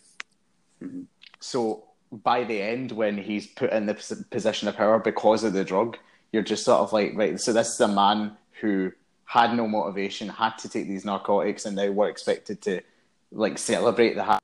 Mm-hmm. 0.84 1.02
So 1.40 1.84
by 2.12 2.44
the 2.44 2.62
end, 2.62 2.92
when 2.92 3.18
he's 3.18 3.48
put 3.48 3.72
in 3.72 3.86
the 3.88 3.96
position 4.30 4.68
of 4.68 4.76
power 4.76 5.00
because 5.00 5.44
of 5.44 5.54
the 5.54 5.64
drug, 5.64 5.98
you're 6.32 6.44
just 6.44 6.64
sort 6.64 6.82
of 6.82 6.94
like, 6.94 7.14
right. 7.16 7.40
So 7.40 7.52
this 7.54 7.74
is 7.74 7.82
a 7.82 7.88
man 7.88 8.38
who 8.62 8.92
had 9.26 9.56
no 9.56 9.68
motivation, 9.68 10.30
had 10.30 10.58
to 10.60 10.70
take 10.70 10.88
these 10.88 11.04
narcotics, 11.06 11.66
and 11.66 11.76
now 11.76 11.90
we're 11.92 12.10
expected 12.10 12.62
to 12.64 12.82
like 13.32 13.58
celebrate 13.58 14.14
the. 14.16 14.24
Ha- 14.24 14.40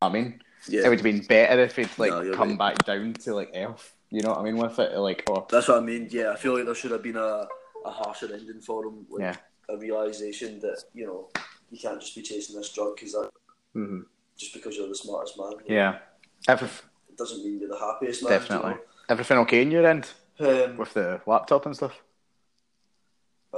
I 0.00 0.08
mean, 0.08 0.40
Yeah. 0.68 0.82
it 0.84 0.88
would 0.88 0.98
have 0.98 1.04
been 1.04 1.22
better 1.24 1.60
if 1.62 1.76
he'd 1.76 1.88
like 1.98 2.10
No, 2.12 2.32
come 2.34 2.50
right. 2.50 2.58
back 2.76 2.84
down 2.84 3.14
to 3.14 3.34
like 3.34 3.50
Elf. 3.54 3.94
You 4.10 4.20
know 4.22 4.30
what 4.30 4.38
I 4.38 4.42
mean 4.42 4.56
with 4.58 4.78
it, 4.78 4.96
like 4.98 5.24
or 5.28 5.46
That's 5.50 5.68
what 5.68 5.78
I 5.78 5.80
mean. 5.80 6.08
Yeah, 6.10 6.32
I 6.32 6.36
feel 6.36 6.54
like 6.54 6.66
there 6.66 6.74
should 6.74 6.90
have 6.90 7.02
been 7.02 7.16
a, 7.16 7.46
a 7.86 7.90
harsher 7.90 8.28
ending 8.32 8.60
for 8.60 8.84
him. 8.84 9.06
Like 9.08 9.20
Yeah. 9.22 9.36
a 9.68 9.76
realization 9.78 10.60
that 10.60 10.82
you 10.92 11.06
know 11.06 11.28
you 11.70 11.78
can't 11.78 12.00
just 12.00 12.14
be 12.14 12.20
chasing 12.22 12.54
this 12.56 12.70
drug 12.72 12.94
because 12.96 13.12
that 13.12 13.30
Mhm. 13.74 14.04
just 14.36 14.52
because 14.52 14.76
you're 14.76 14.88
the 14.88 14.94
smartest 14.94 15.38
man. 15.38 15.52
yeah, 15.66 15.98
Every- 16.46 16.68
It 17.08 17.16
doesn't 17.16 17.42
mean 17.44 17.60
you're 17.60 17.68
the 17.70 17.78
happiest 17.78 18.22
man. 18.22 18.32
definitely. 18.32 18.74
Everything 19.08 19.38
okay 19.38 19.62
in 19.62 19.70
your 19.70 19.86
end 19.86 20.08
Um, 20.40 20.76
with 20.76 20.92
the 20.94 21.20
laptop 21.26 21.64
and 21.66 21.74
stuff? 21.76 22.02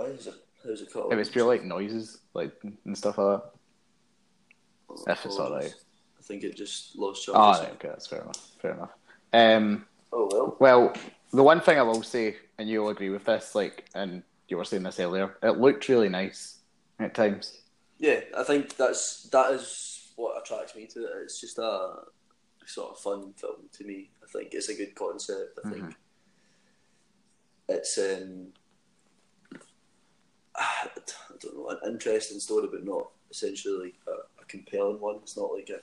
Is 0.02 0.26
it? 0.26 0.34
How's 0.64 0.80
it 0.80 0.92
called? 0.92 1.12
It 1.12 1.16
was 1.16 1.28
pure 1.28 1.46
like 1.46 1.64
noises, 1.64 2.18
like 2.34 2.52
and 2.84 2.96
stuff 2.96 3.18
like 3.18 3.40
that. 3.42 5.10
If 5.12 5.24
it's 5.26 5.36
alright. 5.38 5.74
I 6.18 6.22
think 6.22 6.42
it 6.44 6.56
just 6.56 6.96
lost 6.96 7.28
Oh, 7.28 7.32
charge. 7.34 7.58
right, 7.58 7.72
okay, 7.72 7.88
that's 7.88 8.06
fair 8.06 8.22
enough. 8.22 8.50
Fair 8.60 8.72
enough. 8.72 8.90
Um, 9.32 9.84
Oh 10.12 10.28
well. 10.30 10.56
well, 10.60 10.92
the 11.32 11.42
one 11.42 11.60
thing 11.60 11.78
I 11.78 11.82
will 11.82 12.02
say, 12.02 12.36
and 12.58 12.68
you'll 12.68 12.88
agree 12.90 13.10
with 13.10 13.24
this, 13.24 13.54
like, 13.54 13.88
and 13.94 14.22
you 14.48 14.56
were 14.56 14.64
saying 14.64 14.84
this 14.84 15.00
earlier, 15.00 15.36
it 15.42 15.58
looked 15.58 15.88
really 15.88 16.08
nice 16.08 16.60
at 17.00 17.14
times. 17.14 17.58
Yeah, 17.98 18.20
I 18.36 18.44
think 18.44 18.76
that's 18.76 19.24
that 19.30 19.50
is 19.52 20.12
what 20.16 20.40
attracts 20.40 20.76
me 20.76 20.86
to 20.86 21.00
it. 21.04 21.10
It's 21.24 21.40
just 21.40 21.58
a 21.58 21.96
sort 22.66 22.92
of 22.92 22.98
fun 23.00 23.32
film 23.36 23.68
to 23.72 23.84
me. 23.84 24.10
I 24.22 24.26
think 24.32 24.54
it's 24.54 24.68
a 24.68 24.74
good 24.76 24.94
concept. 24.94 25.58
I 25.64 25.70
think 25.70 25.94
it's 27.68 27.98
um, 27.98 28.48
I 30.56 30.88
don't 31.40 31.56
know 31.56 31.68
an 31.68 31.92
interesting 31.92 32.40
story, 32.40 32.68
but 32.70 32.84
not 32.84 33.10
essentially 33.30 33.84
like 33.84 33.94
a, 34.06 34.42
a 34.42 34.44
compelling 34.46 35.00
one. 35.00 35.16
It's 35.22 35.36
not 35.36 35.52
like 35.52 35.70
a 35.70 35.80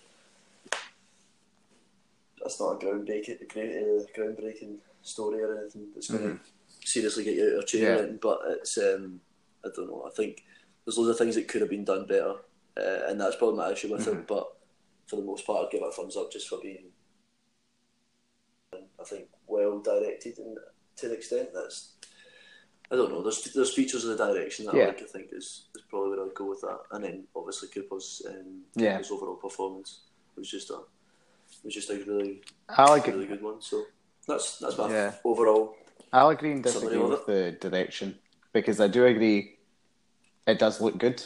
that's 2.41 2.60
not 2.60 2.82
a 2.82 2.86
groundbreaking, 2.86 3.41
uh, 3.56 4.04
groundbreaking 4.17 4.78
story 5.04 5.41
or 5.41 5.60
anything 5.60 5.88
that's 5.93 6.10
going 6.10 6.24
to 6.24 6.39
seriously 6.88 7.24
get 7.24 7.36
you 7.36 7.43
out 7.43 7.48
of 7.48 7.54
your 7.54 7.63
chair. 7.63 8.06
Yeah. 8.06 8.12
But 8.22 8.39
it's 8.48 8.78
um, 8.78 9.22
I 9.65 9.69
don't 9.76 9.88
know. 9.88 10.06
I 10.08 10.15
think 10.15 10.43
there's 10.86 10.98
loads 10.98 11.10
of 11.10 11.17
things 11.17 11.36
that 11.36 11.48
could 11.48 11.62
have 11.62 11.69
been 11.69 11.86
done 11.86 12.06
better, 12.06 12.36
uh, 12.78 13.08
and 13.08 13.19
that's 13.19 13.36
probably 13.36 13.58
my 13.58 13.72
issue 13.72 13.91
with 13.91 14.08
it. 14.08 14.28
But 14.28 14.52
for 15.08 15.17
the 15.17 15.24
most 15.24 15.46
part, 15.46 15.65
I'd 15.65 15.72
give 15.72 15.82
it 15.82 15.89
a 15.89 15.91
thumbs 15.91 16.17
up 16.17 16.32
just 16.32 16.48
for 16.48 16.60
being, 16.62 16.86
I 18.74 19.04
think, 19.06 19.26
well 19.48 19.80
directed 19.80 20.39
and 20.39 20.58
to 20.98 21.08
an 21.08 21.13
extent 21.13 21.50
that's. 21.54 21.93
I 22.91 22.95
don't 22.95 23.10
know. 23.12 23.21
There's 23.21 23.43
there's 23.54 23.73
features 23.73 24.04
of 24.06 24.17
the 24.17 24.27
direction 24.34 24.65
that 24.65 24.75
Yeah. 24.75 24.84
I 24.84 24.88
like. 24.88 25.01
I 25.01 25.06
think 25.06 25.27
is, 25.32 25.65
is 25.75 25.82
probably 25.89 26.10
where 26.17 26.25
I'd 26.25 26.34
go 26.34 26.45
with 26.49 26.62
that, 26.62 26.80
and 26.91 27.04
then 27.04 27.23
obviously 27.36 27.69
Cooper's 27.69 28.21
um, 28.27 28.62
Yeah. 28.75 28.93
Cooper's 28.93 29.12
overall 29.12 29.36
performance 29.36 30.01
was 30.36 30.49
just 30.49 30.69
a 30.69 30.80
was 31.63 31.73
just 31.73 31.89
a 31.89 31.95
really 32.06 32.41
I 32.69 32.89
like 32.89 33.08
really 33.08 33.23
it. 33.25 33.30
good 33.30 33.41
one. 33.43 33.62
So 33.62 33.84
that's 34.27 34.58
that's 34.60 34.77
my 34.77 34.89
Yeah. 34.89 35.13
overall. 35.23 35.75
I'll 36.13 36.30
agree 36.30 36.51
and 36.51 36.62
disagree 36.63 36.97
with 36.97 37.25
the 37.25 37.51
direction 37.62 38.19
because 38.51 38.82
I 38.82 38.88
do 38.88 39.06
agree 39.06 39.58
it 40.45 40.60
does 40.60 40.82
look 40.82 40.97
good. 40.97 41.23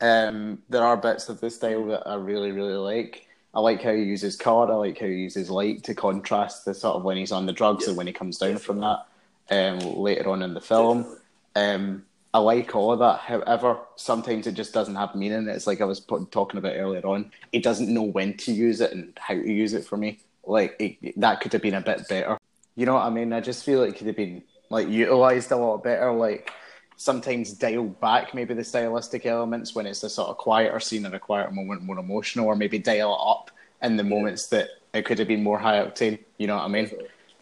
Um, 0.00 0.62
there 0.70 0.82
are 0.82 0.96
bits 0.96 1.28
of 1.28 1.40
the 1.40 1.50
style 1.50 1.84
that 1.88 2.08
I 2.08 2.14
really, 2.14 2.50
really 2.52 2.72
like. 2.74 3.26
I 3.54 3.60
like 3.60 3.82
how 3.82 3.92
he 3.92 4.02
uses 4.02 4.34
colour. 4.36 4.72
I 4.72 4.76
like 4.76 4.98
how 4.98 5.06
he 5.06 5.12
uses 5.12 5.50
light 5.50 5.84
to 5.84 5.94
contrast 5.94 6.64
the 6.64 6.72
sort 6.72 6.96
of 6.96 7.02
when 7.04 7.18
he's 7.18 7.32
on 7.32 7.44
the 7.44 7.52
drugs 7.52 7.84
Yeah. 7.84 7.90
and 7.90 7.98
when 7.98 8.06
he 8.06 8.12
comes 8.14 8.38
down 8.38 8.56
from 8.56 8.80
that 8.80 9.06
um, 9.52 9.78
later 9.96 10.30
on 10.30 10.42
in 10.42 10.54
the 10.54 10.60
film. 10.60 11.18
Um, 11.54 12.04
I 12.34 12.38
like 12.38 12.74
all 12.74 12.92
of 12.92 12.98
that. 13.00 13.18
However, 13.18 13.78
sometimes 13.96 14.46
it 14.46 14.52
just 14.52 14.72
doesn't 14.72 14.94
have 14.94 15.14
meaning. 15.14 15.48
It's 15.48 15.66
like 15.66 15.82
I 15.82 15.84
was 15.84 16.00
talking 16.00 16.58
about 16.58 16.76
earlier 16.76 17.06
on. 17.06 17.30
It 17.52 17.62
doesn't 17.62 17.92
know 17.92 18.02
when 18.02 18.36
to 18.38 18.52
use 18.52 18.80
it 18.80 18.92
and 18.92 19.12
how 19.20 19.34
to 19.34 19.52
use 19.52 19.74
it 19.74 19.84
for 19.84 19.98
me. 19.98 20.20
Like 20.44 20.74
it, 20.78 21.20
that 21.20 21.40
could 21.40 21.52
have 21.52 21.62
been 21.62 21.74
a 21.74 21.82
bit 21.82 22.08
better. 22.08 22.38
You 22.74 22.86
know 22.86 22.94
what 22.94 23.04
I 23.04 23.10
mean? 23.10 23.34
I 23.34 23.40
just 23.40 23.64
feel 23.64 23.80
like 23.80 23.90
it 23.90 23.98
could 23.98 24.06
have 24.06 24.16
been 24.16 24.42
like 24.70 24.88
utilized 24.88 25.52
a 25.52 25.56
lot 25.56 25.84
better. 25.84 26.10
Like 26.10 26.50
sometimes 26.96 27.52
dial 27.52 27.84
back 27.84 28.32
maybe 28.32 28.54
the 28.54 28.64
stylistic 28.64 29.26
elements 29.26 29.74
when 29.74 29.86
it's 29.86 30.02
a 30.02 30.08
sort 30.08 30.30
of 30.30 30.38
quieter 30.38 30.80
scene 30.80 31.04
or 31.04 31.14
a 31.14 31.18
quieter 31.18 31.50
moment, 31.50 31.82
more 31.82 31.98
emotional, 31.98 32.46
or 32.46 32.56
maybe 32.56 32.78
dial 32.78 33.12
it 33.12 33.30
up 33.30 33.50
in 33.82 33.98
the 33.98 34.04
moments 34.04 34.46
that 34.48 34.70
it 34.94 35.04
could 35.04 35.18
have 35.18 35.28
been 35.28 35.42
more 35.42 35.58
high 35.58 35.84
octane. 35.84 36.18
You 36.38 36.46
know 36.46 36.56
what 36.56 36.64
I 36.64 36.68
mean? 36.68 36.90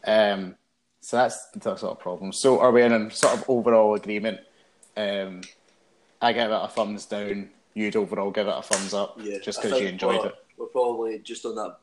Um, 0.05 0.57
so 1.01 1.17
that's 1.17 1.49
the 1.51 1.77
sort 1.77 1.93
of 1.93 1.99
problem. 2.01 2.33
So 2.33 2.61
are 2.61 2.71
we 2.73 2.83
in 2.83 2.93
a 2.93 3.11
sort 3.11 3.35
of 3.35 3.45
overall 3.49 3.95
agreement? 3.95 4.41
Um, 4.97 5.41
I 6.21 6.33
give 6.33 6.51
it 6.51 6.55
a 6.55 6.69
thumbs 6.69 7.07
down. 7.07 7.51
You'd 7.75 7.97
overall 7.97 8.31
give 8.31 8.47
it 8.49 8.55
a 8.57 8.63
thumbs 8.63 8.93
up, 8.93 9.17
Yeah, 9.21 9.39
just 9.39 9.63
because 9.63 9.81
you 9.81 9.87
enjoyed 9.89 10.27
it. 10.27 10.35
We're 10.59 10.67
probably 10.67 11.19
just 11.21 11.47
on 11.47 11.55
that 11.55 11.79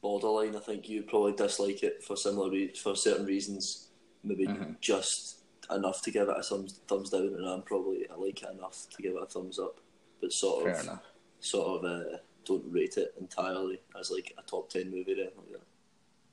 borderline. 0.00 0.56
I 0.56 0.60
think 0.60 0.88
you 0.88 1.02
probably 1.02 1.32
dislike 1.32 1.82
it 1.82 2.02
for 2.02 2.16
similar 2.16 2.50
re- 2.50 2.72
for 2.74 2.94
certain 2.96 3.26
reasons. 3.26 3.88
Maybe 4.22 4.46
Mm-hmm. 4.46 4.72
just 4.80 5.40
enough 5.70 6.00
to 6.02 6.10
give 6.10 6.28
it 6.28 6.36
a 6.38 6.42
thumbs 6.42 6.80
thumbs 6.88 7.10
down, 7.10 7.34
and 7.36 7.46
I'm 7.46 7.62
probably 7.62 8.06
I 8.10 8.14
like 8.16 8.42
it 8.42 8.50
enough 8.56 8.86
to 8.90 9.02
give 9.02 9.14
it 9.16 9.22
a 9.22 9.26
thumbs 9.26 9.58
up, 9.58 9.80
but 10.20 10.32
sort 10.32 10.64
Fair 10.64 10.74
of 10.76 10.82
enough. 10.84 11.02
sort 11.40 11.84
of 11.84 11.90
uh, 11.90 12.16
don't 12.46 12.64
rate 12.70 12.96
it 12.96 13.14
entirely 13.20 13.80
as 14.00 14.10
like 14.10 14.32
a 14.38 14.42
top 14.42 14.70
ten 14.70 14.90
movie 14.90 15.12
or 15.12 15.16
anything 15.16 15.32
like 15.50 15.60
that. 15.60 15.66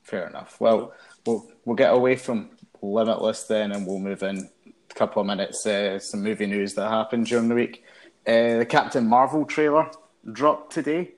Fair 0.02 0.26
enough. 0.28 0.60
Well, 0.60 0.92
we'll 1.26 1.48
we'll 1.64 1.76
get 1.76 1.92
away 1.94 2.16
from 2.16 2.50
Limitless 2.82 3.44
then, 3.44 3.72
and 3.72 3.86
we'll 3.86 3.98
move 4.00 4.22
in 4.22 4.48
a 4.90 4.94
couple 4.94 5.20
of 5.20 5.26
minutes. 5.26 5.64
Uh, 5.64 5.98
some 5.98 6.22
movie 6.22 6.46
news 6.46 6.74
that 6.74 6.88
happened 6.88 7.26
during 7.26 7.48
the 7.48 7.54
week. 7.54 7.84
Uh, 8.26 8.58
the 8.58 8.66
Captain 8.68 9.06
Marvel 9.06 9.44
trailer 9.44 9.90
dropped 10.32 10.72
today. 10.72 11.12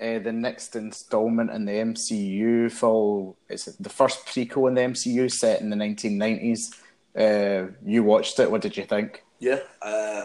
Uh, 0.00 0.18
the 0.18 0.32
next 0.32 0.76
installment 0.76 1.50
in 1.50 1.66
the 1.66 1.72
MCU. 1.72 2.72
Follow 2.72 3.36
it's 3.50 3.66
the 3.66 3.90
first 3.90 4.24
prequel 4.26 4.68
in 4.68 4.74
the 4.74 4.80
MCU 4.80 5.30
set 5.30 5.60
in 5.60 5.68
the 5.68 5.76
1990s. 5.76 6.74
Uh, 7.14 7.70
you 7.84 8.02
watched 8.02 8.38
it. 8.40 8.50
What 8.50 8.62
did 8.62 8.76
you 8.78 8.84
think? 8.84 9.22
Yeah, 9.40 9.58
uh, 9.82 10.24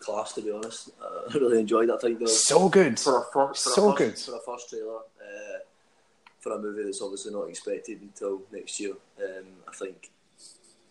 class 0.00 0.32
to 0.34 0.40
be 0.42 0.50
honest. 0.50 0.90
Uh, 1.00 1.30
I 1.30 1.34
really 1.38 1.60
enjoyed 1.60 1.88
that. 1.90 2.00
thing. 2.00 2.18
So 2.26 2.68
good. 2.68 2.98
for 2.98 3.18
a, 3.20 3.24
fir- 3.32 3.48
for 3.48 3.54
So 3.54 3.92
a 3.92 3.94
good. 3.96 4.12
first, 4.12 4.26
for 4.30 4.36
a 4.36 4.40
first 4.44 4.68
trailer 4.70 4.98
for 6.48 6.54
a 6.56 6.58
movie 6.58 6.84
that's 6.84 7.02
obviously 7.02 7.32
not 7.32 7.48
expected 7.48 8.00
until 8.00 8.42
next 8.52 8.80
year. 8.80 8.94
Um, 9.18 9.44
I 9.68 9.74
think 9.76 10.10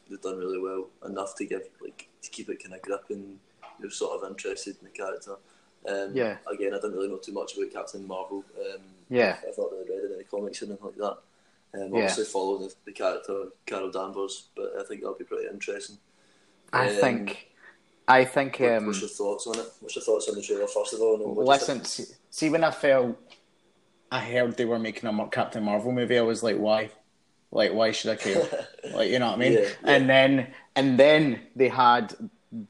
they've 0.09 0.21
done 0.21 0.37
really 0.37 0.59
well 0.59 0.87
enough 1.05 1.35
to 1.35 1.45
give 1.45 1.63
like 1.81 2.07
to 2.21 2.29
keep 2.29 2.49
it 2.49 2.61
kind 2.63 2.75
of 2.75 2.81
gripping. 2.81 3.39
You're 3.79 3.91
sort 3.91 4.21
of 4.23 4.29
interested 4.29 4.75
in 4.79 4.85
the 4.85 4.91
character. 4.91 5.35
Um, 5.87 6.15
Yeah. 6.15 6.37
Again, 6.51 6.73
I 6.73 6.79
don't 6.79 6.93
really 6.93 7.07
know 7.09 7.17
too 7.17 7.31
much 7.33 7.55
about 7.57 7.71
Captain 7.71 8.07
Marvel. 8.07 8.43
Um, 8.59 8.81
Yeah. 9.09 9.37
I've 9.47 9.57
not 9.57 9.71
really 9.71 9.89
read 9.89 10.11
any 10.15 10.23
comics 10.23 10.61
or 10.61 10.65
anything 10.65 10.85
like 10.85 10.95
that. 10.95 11.17
Um, 11.73 11.93
Yeah. 11.93 11.99
Obviously, 12.01 12.25
follow 12.25 12.57
the, 12.59 12.73
the 12.85 12.91
character 12.91 13.45
Carol 13.65 13.91
Danvers, 13.91 14.49
but 14.55 14.73
I 14.79 14.83
think 14.83 15.01
that'll 15.01 15.15
be 15.17 15.23
pretty 15.25 15.47
interesting. 15.47 15.97
I 16.73 16.89
Um, 16.89 16.95
think 16.95 17.47
I 18.07 18.23
think. 18.25 18.61
Um, 18.61 18.87
What's 18.87 19.01
your 19.01 19.09
thoughts 19.09 19.47
on 19.47 19.59
it? 19.59 19.65
What's 19.81 19.95
your 19.95 20.03
thoughts 20.03 20.29
on 20.29 20.35
the 20.35 20.41
trailer 20.41 20.67
first 20.67 20.93
of 20.93 21.01
all? 21.01 21.15
and 21.15 21.21
then 21.23 21.29
what 21.35 21.35
do 21.35 21.41
you 21.41 21.47
listen, 21.47 21.83
see, 21.85 22.05
see 22.29 22.49
when 22.49 22.63
I 22.63 22.71
felt, 22.71 23.17
I 24.11 24.19
heard 24.19 24.57
they 24.57 24.65
were 24.65 24.79
making 24.79 25.09
a 25.09 25.27
Captain 25.29 25.63
Marvel 25.63 25.91
movie. 25.91 26.17
I 26.17 26.21
was 26.21 26.43
like, 26.43 26.57
why? 26.57 26.89
Like, 27.51 27.73
why 27.73 27.91
should 27.91 28.11
I 28.11 28.15
care? 28.15 28.67
like, 28.93 29.09
you 29.09 29.19
know 29.19 29.27
what 29.27 29.35
I 29.35 29.39
mean? 29.39 29.53
Yeah, 29.53 29.59
yeah. 29.59 29.67
And 29.83 30.09
then, 30.09 30.47
and 30.75 30.99
then 30.99 31.41
they 31.55 31.69
had 31.69 32.15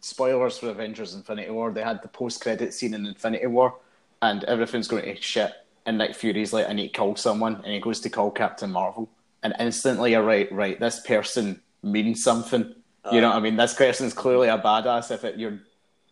spoilers 0.01 0.57
for 0.57 0.69
Avengers: 0.69 1.13
Infinity 1.13 1.51
War. 1.51 1.71
They 1.71 1.83
had 1.83 2.01
the 2.01 2.07
post-credit 2.07 2.73
scene 2.73 2.93
in 2.93 3.05
Infinity 3.05 3.47
War, 3.47 3.75
and 4.21 4.43
everything's 4.45 4.87
going 4.87 5.03
to 5.03 5.21
shit. 5.21 5.51
And 5.85 5.97
Nick 5.97 6.15
Fury's 6.15 6.53
like, 6.53 6.69
I 6.69 6.73
need 6.73 6.89
to 6.89 6.97
call 6.97 7.15
someone, 7.15 7.55
and 7.55 7.73
he 7.73 7.79
goes 7.79 7.99
to 8.01 8.09
call 8.09 8.31
Captain 8.31 8.71
Marvel, 8.71 9.09
and 9.43 9.53
instantly 9.59 10.11
you're 10.11 10.23
right, 10.23 10.51
right. 10.51 10.79
This 10.79 10.99
person 11.01 11.61
means 11.83 12.23
something. 12.23 12.73
You 13.09 13.21
know 13.21 13.29
what 13.29 13.37
I 13.37 13.39
mean? 13.39 13.55
This 13.55 13.73
person's 13.73 14.13
clearly 14.13 14.49
a 14.49 14.57
badass. 14.57 15.11
If 15.11 15.23
at 15.23 15.39
your 15.39 15.59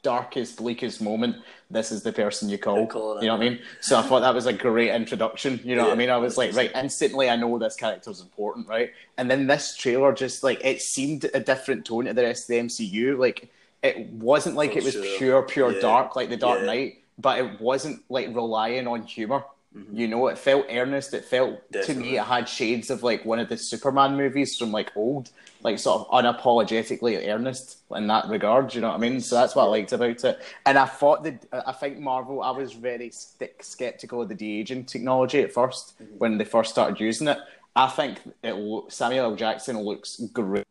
darkest, 0.05 0.57
bleakest 0.57 1.01
moment, 1.01 1.35
this 1.71 1.91
is 1.91 2.03
the 2.03 2.13
person 2.13 2.47
you 2.47 2.59
call. 2.59 2.77
You're 2.77 3.21
You 3.21 3.27
know 3.27 3.35
what 3.37 3.45
I 3.45 3.49
mean? 3.49 3.59
So 3.81 3.97
I 3.97 4.03
thought 4.03 4.19
that 4.21 4.35
was 4.35 4.45
a 4.45 4.53
great 4.53 4.91
introduction. 4.91 5.59
You 5.63 5.75
know 5.75 5.85
what 5.85 5.93
I 5.93 5.95
mean? 5.95 6.11
I 6.11 6.17
was 6.17 6.37
like, 6.37 6.55
right, 6.55 6.71
instantly 6.75 7.27
I 7.27 7.35
know 7.35 7.57
this 7.57 7.75
character's 7.75 8.21
important, 8.21 8.67
right? 8.67 8.91
And 9.17 9.29
then 9.31 9.47
this 9.47 9.75
trailer 9.75 10.13
just 10.13 10.43
like 10.43 10.63
it 10.63 10.81
seemed 10.81 11.25
a 11.33 11.39
different 11.39 11.85
tone 11.85 12.05
to 12.05 12.13
the 12.13 12.21
rest 12.21 12.43
of 12.43 12.47
the 12.49 12.59
MCU. 12.59 13.17
Like 13.17 13.49
it 13.81 13.97
wasn't 14.11 14.55
like 14.55 14.73
For 14.73 14.79
it 14.79 14.83
was 14.83 14.93
sure. 14.93 15.17
pure, 15.17 15.41
pure 15.43 15.71
Yeah. 15.73 15.81
dark 15.81 16.15
like 16.15 16.29
the 16.29 16.37
Dark 16.37 16.59
Yeah. 16.59 16.65
Knight, 16.67 16.93
but 17.17 17.39
it 17.39 17.59
wasn't 17.59 18.03
like 18.09 18.27
relying 18.27 18.85
on 18.87 19.01
humor. 19.01 19.43
You 19.91 20.07
know, 20.07 20.27
it 20.27 20.37
felt 20.37 20.67
earnest. 20.69 21.13
It 21.13 21.25
felt 21.25 21.59
to 21.73 21.79
Mm-hmm. 21.79 22.01
Me, 22.01 22.17
it 22.17 22.23
had 22.23 22.47
shades 22.47 22.89
of 22.89 23.03
like 23.03 23.25
one 23.25 23.39
of 23.39 23.49
the 23.49 23.57
Superman 23.57 24.15
movies 24.15 24.57
from 24.57 24.71
like 24.71 24.91
old, 24.95 25.31
like 25.63 25.79
sort 25.79 26.07
of 26.07 26.23
unapologetically 26.23 27.27
earnest 27.27 27.79
in 27.93 28.07
that 28.07 28.29
regard. 28.29 28.73
You 28.73 28.79
know 28.81 28.87
what 28.87 28.95
I 28.95 28.99
mean? 28.99 29.19
So 29.19 29.35
that's 29.35 29.53
what 29.53 29.63
I 29.63 29.67
liked 29.67 29.91
about 29.91 30.23
it. 30.23 30.41
And 30.65 30.77
I 30.77 30.85
thought 30.85 31.23
that 31.25 31.45
I 31.67 31.73
think 31.73 31.99
Marvel. 31.99 32.41
I 32.41 32.51
was 32.51 32.71
very 32.71 33.11
skeptical 33.11 34.21
of 34.21 34.29
the 34.29 34.35
de 34.35 34.59
aging 34.61 34.85
technology 34.85 35.41
at 35.41 35.53
1st 35.53 35.93
Mm-hmm. 36.01 36.17
when 36.19 36.37
they 36.37 36.45
first 36.45 36.71
started 36.71 36.97
using 36.99 37.27
it. 37.27 37.37
I 37.75 37.87
think 37.87 38.19
it 38.43 38.55
Samuel 38.93 39.31
L. 39.31 39.35
Jackson 39.35 39.77
looks 39.81 40.21
great. 40.31 40.63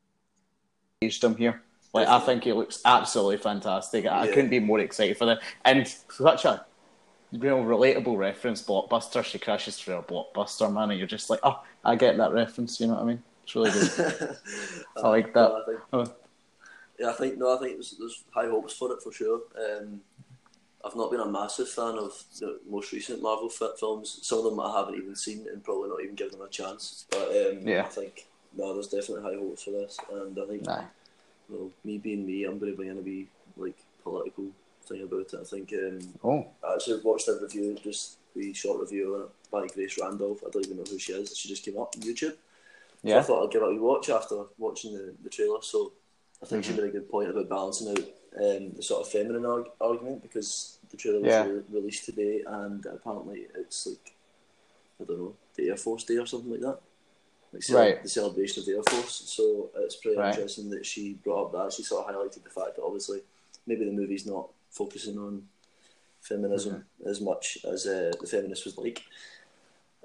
Aged 1.03 1.23
him 1.25 1.37
here. 1.37 1.61
Like 1.93 2.09
I 2.09 2.19
think 2.21 2.45
he 2.45 2.53
looks 2.55 2.81
absolutely 2.87 3.37
fantastic. 3.37 4.07
I 4.07 4.25
Yeah. 4.25 4.33
couldn't 4.35 4.51
be 4.51 4.61
more 4.61 4.81
excited 4.81 5.19
for 5.19 5.27
that. 5.27 5.40
And 5.64 5.87
such 6.09 6.47
a 6.47 6.64
real 7.38 7.59
relatable 7.59 8.16
reference, 8.16 8.62
blockbuster. 8.62 9.25
She 9.25 9.38
crashes 9.38 9.79
through 9.79 9.97
a 9.97 10.03
blockbuster, 10.03 10.73
man, 10.73 10.90
and 10.90 10.99
you're 10.99 11.09
just 11.09 11.31
like, 11.31 11.40
oh, 11.42 11.62
I 11.85 11.97
get 11.97 12.16
that 12.18 12.33
reference. 12.33 12.81
You 12.81 12.88
know 12.88 12.94
what 12.94 13.03
I 13.03 13.07
mean? 13.07 13.23
It's 13.44 13.55
really 13.55 13.70
good. 13.70 14.37
I 15.05 15.09
like 15.09 15.35
that. 15.35 15.49
No, 15.49 15.57
I 15.61 15.64
think, 15.66 15.81
Oh, 15.92 16.14
yeah, 16.99 17.11
I 17.11 17.12
think 17.14 17.38
no, 17.38 17.57
I 17.57 17.59
think 17.61 17.75
there's, 17.75 17.97
there's 17.99 18.25
high 18.31 18.47
hopes 18.47 18.75
for 18.75 18.92
it 18.92 19.03
for 19.03 19.12
sure. 19.12 19.40
Um, 19.59 20.01
I've 20.85 20.97
not 20.97 21.11
been 21.11 21.20
a 21.20 21.27
massive 21.27 21.68
fan 21.68 21.94
of 21.99 22.12
the 22.38 22.61
most 22.68 22.92
recent 22.92 23.23
Marvel 23.23 23.49
fi- 23.49 23.75
films. 23.81 24.18
Some 24.23 24.38
of 24.38 24.44
them 24.44 24.61
I 24.61 24.77
haven't 24.79 24.97
even 24.97 25.16
seen 25.16 25.47
and 25.51 25.64
probably 25.64 25.88
not 25.88 26.03
even 26.03 26.14
given 26.14 26.38
them 26.38 26.47
a 26.47 26.51
chance. 26.51 27.07
But 27.11 27.29
um, 27.29 27.66
Yeah. 27.66 27.85
I 27.85 27.88
think 27.88 28.27
no, 28.57 28.73
there's 28.75 28.88
definitely 28.88 29.23
high 29.23 29.38
hopes 29.38 29.64
for 29.64 29.70
this, 29.73 29.99
and 30.12 30.38
I 30.38 30.47
think 30.47 30.62
Nah. 30.66 30.83
well, 31.49 31.70
me 31.85 31.99
being 31.99 32.25
me, 32.27 32.44
I'm 32.44 32.59
probably 32.59 32.73
going 32.73 32.73
to 32.73 32.77
bring 32.77 32.88
in 32.90 32.99
a 32.99 33.01
wee 33.01 33.29
like 33.57 33.77
political 34.03 34.44
thing 34.87 35.03
about 35.03 35.33
it. 35.33 35.40
I 35.40 35.44
think 35.44 35.73
um, 35.73 35.99
Oh, 36.23 36.47
I 36.75 36.77
actually 36.77 37.01
watched 37.03 37.29
a 37.29 37.39
review, 37.41 37.77
just 37.83 38.17
a 38.37 38.53
short 38.53 38.81
review 38.81 39.31
by 39.51 39.67
Grace 39.69 39.97
Randolph. 40.01 40.43
I 40.45 40.51
don't 40.51 40.65
even 40.67 40.79
know 40.79 40.85
who 40.91 40.99
she 40.99 41.13
is. 41.13 41.37
She 41.37 41.49
just 41.49 41.65
came 41.65 41.79
up 41.79 41.95
on 41.95 42.03
YouTube. 42.03 42.35
So 43.05 43.17
I 43.19 43.23
thought 43.23 43.45
I'd 43.47 43.53
give 43.53 43.63
it 43.63 43.77
a 43.77 43.81
watch 43.81 44.09
after 44.11 44.43
watching 44.59 44.95
the, 44.95 45.15
the 45.23 45.31
trailer. 45.31 45.59
So 45.63 45.93
I 46.43 46.47
think 46.47 46.65
she 46.65 46.73
Mm-hmm. 46.73 46.81
made 46.81 46.89
a 46.89 46.93
good 46.93 47.09
point 47.09 47.31
about 47.31 47.49
balancing 47.49 47.91
out 47.91 47.99
um, 47.99 48.73
the 48.75 48.83
sort 48.83 49.03
of 49.07 49.13
feminine 49.13 49.47
arg- 49.47 49.69
argument 49.81 50.23
because 50.23 50.79
the 50.91 50.97
trailer 50.97 51.21
was 51.21 51.29
Yeah. 51.29 51.45
re- 51.45 51.63
released 51.71 52.07
today 52.07 52.43
and 52.45 52.85
apparently 52.87 53.47
it's 53.55 53.87
like, 53.87 54.15
I 55.01 55.05
don't 55.05 55.19
know, 55.19 55.35
the 55.55 55.69
Air 55.69 55.77
Force 55.77 56.03
Day 56.05 56.17
or 56.17 56.27
something 56.27 56.51
like 56.51 56.61
that. 56.61 56.81
Like 57.53 57.63
cele- 57.63 57.79
Right. 57.79 58.03
the 58.03 58.09
celebration 58.09 58.61
of 58.63 58.67
the 58.67 58.73
Air 58.73 58.83
Force. 58.83 59.23
So 59.27 59.71
it's 59.77 59.97
pretty 59.97 60.19
Right. 60.19 60.35
interesting 60.35 60.71
that 60.71 60.85
she 60.85 61.13
brought 61.23 61.47
up 61.47 61.53
that. 61.53 61.73
She 61.73 61.85
sort 61.85 62.09
of 62.09 62.13
highlighted 62.15 62.43
the 62.43 62.51
fact 62.51 62.75
that 62.77 62.83
obviously 62.83 63.21
maybe 63.67 63.85
the 63.85 63.93
movie's 63.93 64.27
not 64.27 64.49
focusing 64.71 65.17
on 65.19 65.47
feminism 66.29 66.73
Mm-hmm. 66.75 67.09
as 67.11 67.21
much 67.21 67.59
as 67.71 67.87
uh, 67.87 68.13
the 68.21 68.27
feminist 68.27 68.65
was 68.65 68.77
like. 68.79 69.03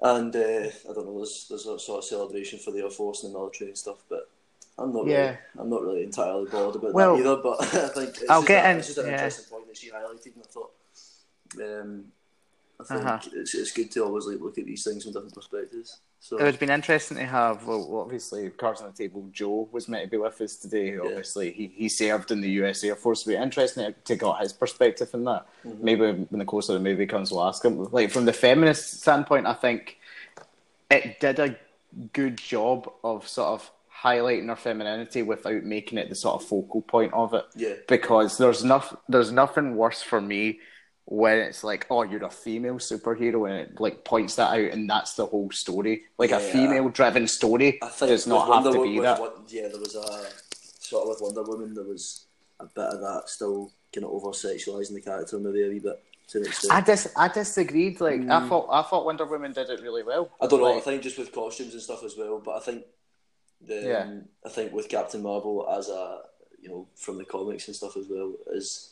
And 0.02 0.34
uh, 0.34 0.68
I 0.88 0.92
don't 0.94 1.06
know, 1.06 1.16
there's 1.18 1.46
there's 1.48 1.66
a 1.66 1.78
sort 1.78 1.98
of 1.98 2.04
celebration 2.04 2.58
for 2.58 2.70
the 2.70 2.80
Air 2.80 2.90
Force 2.90 3.22
and 3.24 3.34
the 3.34 3.38
military 3.38 3.70
and 3.70 3.76
stuff, 3.78 3.98
but 4.08 4.30
I'm 4.78 4.92
not 4.94 5.04
really, 5.04 5.12
Yeah. 5.16 5.36
I'm 5.58 5.68
not 5.68 5.82
really 5.82 6.04
entirely 6.04 6.48
bothered 6.50 6.76
about 6.76 6.94
Well, 6.94 7.16
that 7.16 7.20
either. 7.20 7.36
But 7.42 7.60
I 7.74 7.88
think 7.88 8.08
it's 8.16 8.30
I'll 8.30 8.40
just, 8.40 8.48
get 8.48 8.64
a, 8.64 8.70
in- 8.70 8.76
it's 8.78 8.86
just 8.86 8.98
an 8.98 9.06
yeah. 9.06 9.12
interesting 9.12 9.44
point 9.50 9.66
that 9.68 9.76
she 9.76 9.90
highlighted, 9.90 10.34
and 10.36 10.44
I 10.44 10.48
thought, 10.48 10.72
um, 11.60 12.04
I 12.80 12.84
think 12.84 13.04
Uh-huh. 13.04 13.18
it's 13.34 13.54
it's 13.54 13.72
good 13.72 13.90
to 13.92 14.04
always 14.04 14.24
like 14.26 14.40
look 14.40 14.56
at 14.56 14.64
these 14.64 14.84
things 14.84 15.04
from 15.04 15.12
different 15.12 15.34
perspectives. 15.34 16.00
So 16.22 16.36
It 16.36 16.42
would 16.42 16.52
have 16.52 16.60
been 16.60 16.70
interesting 16.70 17.16
to 17.16 17.24
have, 17.24 17.66
well, 17.66 17.98
obviously, 17.98 18.50
cards 18.50 18.82
on 18.82 18.90
the 18.90 18.96
table. 18.96 19.26
Joe 19.32 19.66
was 19.72 19.88
meant 19.88 20.04
to 20.04 20.10
be 20.10 20.18
with 20.18 20.38
us 20.42 20.56
today. 20.56 20.92
Yeah. 20.92 21.00
Obviously, 21.00 21.50
he, 21.50 21.72
he 21.74 21.88
served 21.88 22.30
in 22.30 22.42
the 22.42 22.50
US 22.62 22.84
Air 22.84 22.94
Force. 22.94 23.26
It'd 23.26 23.38
be 23.38 23.42
interesting 23.42 23.94
to 24.04 24.16
get 24.16 24.38
his 24.38 24.52
perspective 24.52 25.08
on 25.14 25.24
that. 25.24 25.46
Mm-hmm. 25.66 25.84
Maybe 25.84 26.00
when 26.00 26.38
the 26.38 26.44
course 26.44 26.68
of 26.68 26.74
the 26.74 26.80
movie 26.80 27.06
comes, 27.06 27.32
we'll 27.32 27.46
ask 27.46 27.64
him. 27.64 27.82
Like, 27.90 28.10
from 28.10 28.26
the 28.26 28.34
feminist 28.34 29.00
standpoint, 29.00 29.46
I 29.46 29.54
think 29.54 29.96
it 30.90 31.20
did 31.20 31.38
a 31.38 31.56
good 32.12 32.36
job 32.36 32.92
of 33.02 33.26
sort 33.26 33.48
of 33.48 33.70
highlighting 34.02 34.48
her 34.48 34.56
femininity 34.56 35.22
without 35.22 35.64
making 35.64 35.96
it 35.96 36.10
the 36.10 36.14
sort 36.14 36.42
of 36.42 36.46
focal 36.46 36.82
point 36.82 37.14
of 37.14 37.32
it. 37.32 37.46
Yeah. 37.56 37.74
Because 37.88 38.36
there's 38.36 38.62
nothing, 38.62 38.98
there's 39.08 39.32
nothing 39.32 39.74
worse 39.74 40.02
for 40.02 40.20
me 40.20 40.60
when 41.06 41.38
it's 41.38 41.64
like, 41.64 41.86
oh, 41.90 42.02
you're 42.02 42.24
a 42.24 42.30
female 42.30 42.76
superhero, 42.76 43.50
and 43.50 43.70
it 43.70 43.80
like 43.80 44.04
points 44.04 44.36
that 44.36 44.52
out, 44.52 44.72
and 44.72 44.88
that's 44.88 45.14
the 45.14 45.26
whole 45.26 45.50
story. 45.50 46.02
Like 46.18 46.30
a 46.30 46.38
female-driven 46.40 47.26
story 47.26 47.78
I 47.82 47.88
think 47.88 48.10
does 48.10 48.26
not 48.26 48.46
have 48.46 48.64
Wonder 48.64 48.78
to 48.78 48.84
be 48.84 49.00
that. 49.00 49.20
Won- 49.20 49.32
yeah, 49.48 49.68
there 49.68 49.80
was 49.80 49.96
a 49.96 50.30
sort 50.78 51.04
of 51.04 51.08
with 51.08 51.20
Wonder 51.20 51.42
Woman, 51.42 51.74
there 51.74 51.84
was 51.84 52.26
a 52.60 52.66
bit 52.66 52.84
of 52.84 53.00
that 53.00 53.22
still 53.26 53.72
kind 53.92 54.04
of 54.04 54.12
over 54.12 54.28
sexualizing 54.28 54.94
the 54.94 55.00
character 55.00 55.38
maybe 55.38 55.64
a 55.64 55.68
wee 55.68 55.78
bit 55.80 56.02
to 56.28 56.38
an 56.38 56.46
extent. 56.46 56.72
I 56.72 56.80
dis- 56.80 57.12
I 57.16 57.28
disagreed. 57.28 58.00
Like 58.00 58.22
I 58.28 58.48
thought, 58.48 58.68
I 58.70 58.82
thought 58.82 59.04
Wonder 59.04 59.24
Woman 59.24 59.52
did 59.52 59.68
it 59.70 59.80
really 59.82 60.02
well. 60.02 60.26
Mm. 60.26 60.30
I 60.42 60.46
don't 60.46 60.60
know. 60.60 60.76
I 60.76 60.80
think 60.80 61.02
just 61.02 61.18
with 61.18 61.32
costumes 61.32 61.72
and 61.72 61.82
stuff 61.82 62.04
as 62.04 62.16
well. 62.16 62.40
But 62.44 62.56
I 62.56 62.60
think 62.60 62.84
the 63.66 63.82
Yeah. 63.82 64.10
I 64.44 64.48
think 64.48 64.72
with 64.72 64.88
Captain 64.88 65.22
Marvel 65.22 65.68
as 65.68 65.88
a 65.88 66.22
you 66.60 66.68
know 66.68 66.86
from 66.94 67.18
the 67.18 67.24
comics 67.24 67.66
and 67.66 67.76
stuff 67.76 67.96
as 67.96 68.06
well 68.08 68.34
is 68.52 68.89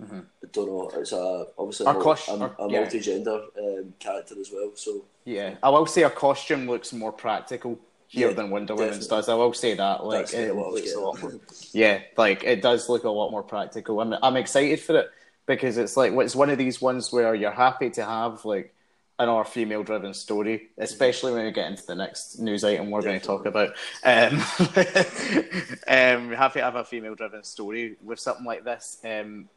I 0.00 0.46
don't 0.52 0.66
know. 0.66 0.90
It's 1.00 1.12
a 1.12 1.46
obviously 1.58 1.86
a, 1.86 1.88
Our 1.88 1.94
mul- 1.94 2.02
cos- 2.02 2.28
a, 2.28 2.54
a 2.58 2.68
yeah. 2.68 2.80
multi-gender 2.80 3.40
um, 3.58 3.94
character 3.98 4.34
as 4.40 4.50
well. 4.52 4.72
So 4.74 5.04
yeah, 5.24 5.56
I 5.62 5.70
will 5.70 5.86
say 5.86 6.02
her 6.02 6.10
costume 6.10 6.66
looks 6.66 6.92
more 6.92 7.12
practical 7.12 7.78
here 8.08 8.30
Yeah, 8.30 8.34
than 8.34 8.50
Wonder 8.50 8.74
Woman's 8.74 9.06
definitely. 9.06 9.08
does. 9.08 9.28
I 9.28 9.34
will 9.34 9.52
say 9.52 9.74
that. 9.74 10.04
Like 10.04 10.30
That's 10.30 10.34
it 10.34 10.54
looks 10.54 10.94
a 10.94 11.00
lot 11.00 11.20
more. 11.22 11.32
Yeah, 11.72 12.00
like 12.16 12.44
it 12.44 12.62
does 12.62 12.88
look 12.88 13.04
a 13.04 13.10
lot 13.10 13.30
more 13.30 13.42
practical. 13.42 14.00
I'm 14.00 14.14
I'm 14.22 14.36
excited 14.36 14.80
for 14.80 14.98
it 14.98 15.10
because 15.46 15.78
it's 15.78 15.96
like 15.96 16.12
it's 16.12 16.36
one 16.36 16.50
of 16.50 16.58
these 16.58 16.80
ones 16.80 17.12
where 17.12 17.34
you're 17.34 17.50
happy 17.50 17.90
to 17.90 18.04
have 18.04 18.44
like 18.44 18.74
another 19.18 19.44
female 19.44 19.84
driven 19.84 20.12
story, 20.12 20.70
especially 20.78 21.32
when 21.32 21.44
we 21.44 21.52
get 21.52 21.70
into 21.70 21.86
the 21.86 21.94
next 21.94 22.38
news 22.40 22.64
item 22.64 22.90
we're 22.90 23.02
going 23.02 23.18
to 23.20 23.24
talk 23.26 23.46
about. 23.46 23.70
Um, 24.02 24.34
um, 25.88 26.32
happy 26.32 26.58
to 26.60 26.64
have 26.64 26.76
a 26.76 26.84
female 26.84 27.14
driven 27.14 27.44
story 27.44 27.96
with 28.02 28.18
something 28.18 28.44
like 28.44 28.64
this. 28.64 28.98
Um, 29.04 29.48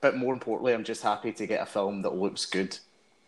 but 0.00 0.16
more 0.16 0.32
importantly, 0.34 0.72
I'm 0.74 0.84
just 0.84 1.02
happy 1.02 1.32
to 1.32 1.46
get 1.46 1.62
a 1.62 1.66
film 1.66 2.02
that 2.02 2.14
looks 2.14 2.46
good. 2.46 2.78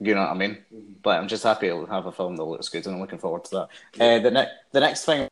You 0.00 0.14
know 0.14 0.20
what 0.20 0.30
I 0.30 0.34
mean? 0.34 0.58
But 1.02 1.18
I'm 1.18 1.28
just 1.28 1.42
happy 1.42 1.68
to 1.68 1.84
have 1.86 2.06
a 2.06 2.12
film 2.12 2.36
that 2.36 2.44
looks 2.44 2.68
good, 2.68 2.86
and 2.86 2.94
I'm 2.94 3.00
looking 3.00 3.18
forward 3.18 3.44
to 3.46 3.50
that. 3.50 4.00
Uh, 4.00 4.22
the 4.22 4.30
next, 4.30 4.52
the 4.72 4.80
next 4.80 5.04
thing 5.04 5.28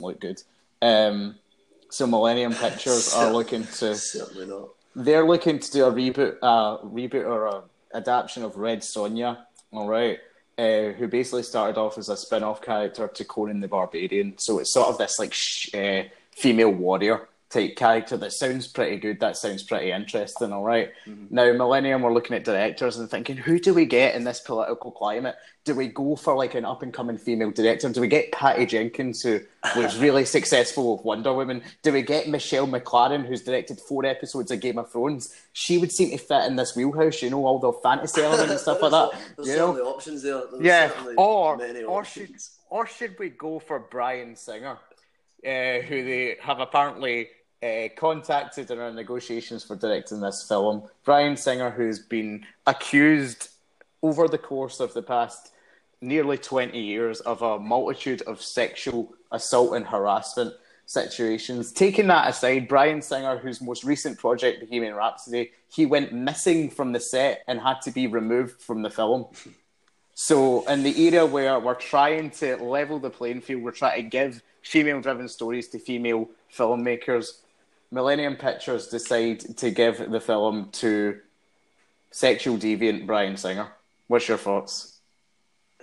look 0.00 0.20
good. 0.20 0.42
Um, 0.80 1.36
so 1.90 2.06
Millennium 2.06 2.54
Pictures 2.54 3.12
are 3.14 3.30
looking 3.30 3.64
to 3.64 3.94
certainly 3.94 4.46
not. 4.46 4.70
they're 4.96 5.26
looking 5.26 5.58
to 5.58 5.70
do 5.70 5.84
a 5.84 5.92
reboot, 5.92 6.36
uh, 6.42 6.78
reboot 6.78 7.26
or 7.26 7.46
a 7.46 7.62
adaptation 7.94 8.42
of 8.42 8.56
Red 8.56 8.80
Sonja. 8.80 9.36
All 9.72 9.86
right, 9.86 10.18
uh, 10.58 10.92
who 10.92 11.06
basically 11.08 11.42
started 11.42 11.78
off 11.78 11.98
as 11.98 12.08
a 12.08 12.16
spin-off 12.16 12.62
character 12.62 13.08
to 13.08 13.24
Conan 13.24 13.60
the 13.60 13.68
Barbarian. 13.68 14.34
So 14.38 14.58
it's 14.58 14.72
sort 14.72 14.88
of 14.88 14.98
this 14.98 15.18
like 15.18 15.32
sh- 15.34 15.74
uh, 15.74 16.04
female 16.34 16.70
warrior 16.70 17.28
type 17.52 17.76
character 17.76 18.16
that 18.16 18.32
sounds 18.32 18.66
pretty 18.66 18.96
good. 18.96 19.20
That 19.20 19.36
sounds 19.36 19.62
pretty 19.62 19.92
interesting. 19.92 20.52
All 20.52 20.64
right. 20.64 20.90
Now 21.30 21.52
Millennium, 21.52 22.02
we're 22.02 22.12
looking 22.12 22.36
at 22.36 22.44
directors 22.44 22.98
and 22.98 23.10
thinking, 23.10 23.36
who 23.36 23.58
do 23.58 23.74
we 23.74 23.84
get 23.84 24.14
in 24.14 24.24
this 24.24 24.40
political 24.40 24.90
climate? 24.90 25.36
Do 25.64 25.74
we 25.74 25.88
go 25.88 26.16
for 26.16 26.34
like 26.34 26.54
an 26.54 26.64
up 26.64 26.82
and 26.82 26.92
coming 26.92 27.18
female 27.18 27.52
director? 27.52 27.88
Do 27.90 28.00
we 28.00 28.08
get 28.08 28.32
Patty 28.32 28.66
Jenkins, 28.66 29.22
who 29.22 29.40
was 29.76 29.96
really 30.00 30.24
successful 30.24 30.96
with 30.96 31.04
Wonder 31.04 31.32
Woman? 31.32 31.62
Do 31.82 31.92
we 31.92 32.02
get 32.02 32.28
Michelle 32.28 32.66
MacLaren, 32.66 33.24
who's 33.24 33.42
directed 33.42 33.78
four 33.78 34.04
episodes 34.04 34.50
of 34.50 34.60
Game 34.60 34.78
of 34.78 34.90
Thrones? 34.90 35.34
She 35.52 35.78
would 35.78 35.92
seem 35.92 36.10
to 36.10 36.18
fit 36.18 36.46
in 36.46 36.56
this 36.56 36.74
wheelhouse, 36.74 37.22
you 37.22 37.30
know, 37.30 37.46
all 37.46 37.58
the 37.60 37.72
fantasy 37.74 38.22
element 38.22 38.50
and 38.50 38.58
stuff 38.58 38.82
like 38.82 38.90
that. 38.90 39.10
There's 39.36 39.48
You 39.48 39.56
know, 39.56 39.76
options 39.82 40.22
there. 40.22 40.42
There's 40.50 40.64
yeah, 40.64 40.90
or 41.16 41.62
or 41.86 42.04
should 42.04 42.34
or 42.70 42.86
should 42.86 43.16
we 43.18 43.28
go 43.28 43.58
for 43.60 43.78
Bryan 43.78 44.34
Singer, 44.34 44.78
uh, 45.46 45.78
who 45.86 46.04
they 46.04 46.36
have 46.40 46.58
apparently 46.58 47.28
uh, 47.62 47.88
contacted 47.96 48.70
in 48.70 48.78
our 48.78 48.92
negotiations 48.92 49.64
for 49.64 49.76
directing 49.76 50.20
this 50.20 50.46
film. 50.48 50.82
Bryan 51.04 51.36
Singer, 51.36 51.70
who's 51.70 51.98
been 51.98 52.44
accused 52.66 53.50
over 54.02 54.26
the 54.26 54.38
course 54.38 54.80
of 54.80 54.92
the 54.94 55.02
past 55.02 55.52
nearly 56.00 56.36
20 56.36 56.78
years 56.78 57.20
of 57.20 57.42
a 57.42 57.58
multitude 57.58 58.22
of 58.22 58.42
sexual 58.42 59.14
assault 59.30 59.74
and 59.74 59.86
harassment 59.86 60.52
situations. 60.86 61.72
Taking 61.72 62.08
that 62.08 62.28
aside, 62.28 62.66
Bryan 62.68 63.00
Singer, 63.00 63.38
whose 63.38 63.60
most 63.60 63.84
recent 63.84 64.18
project, 64.18 64.60
Bohemian 64.60 64.94
Rhapsody, 64.94 65.52
he 65.72 65.86
went 65.86 66.12
missing 66.12 66.68
from 66.68 66.92
the 66.92 67.00
set 67.00 67.42
and 67.46 67.60
had 67.60 67.80
to 67.82 67.90
be 67.90 68.06
removed 68.06 68.60
from 68.60 68.82
the 68.82 68.90
film. 68.90 69.26
So, 70.14 70.66
in 70.68 70.82
the 70.82 71.00
era 71.00 71.24
where 71.24 71.58
we're 71.58 71.74
trying 71.74 72.30
to 72.32 72.56
level 72.56 72.98
the 72.98 73.08
playing 73.08 73.40
field, 73.40 73.62
we're 73.62 73.70
trying 73.70 74.02
to 74.02 74.08
give 74.08 74.42
female 74.60 75.00
driven 75.00 75.28
stories 75.28 75.68
to 75.68 75.78
female 75.78 76.28
filmmakers, 76.54 77.41
Millennium 77.92 78.36
Pictures 78.36 78.88
decide 78.88 79.40
to 79.58 79.70
give 79.70 80.10
the 80.10 80.20
film 80.20 80.70
to 80.72 81.20
sexual 82.10 82.56
deviant 82.56 83.06
Bryan 83.06 83.36
Singer. 83.36 83.68
What's 84.08 84.26
your 84.28 84.38
thoughts? 84.38 84.98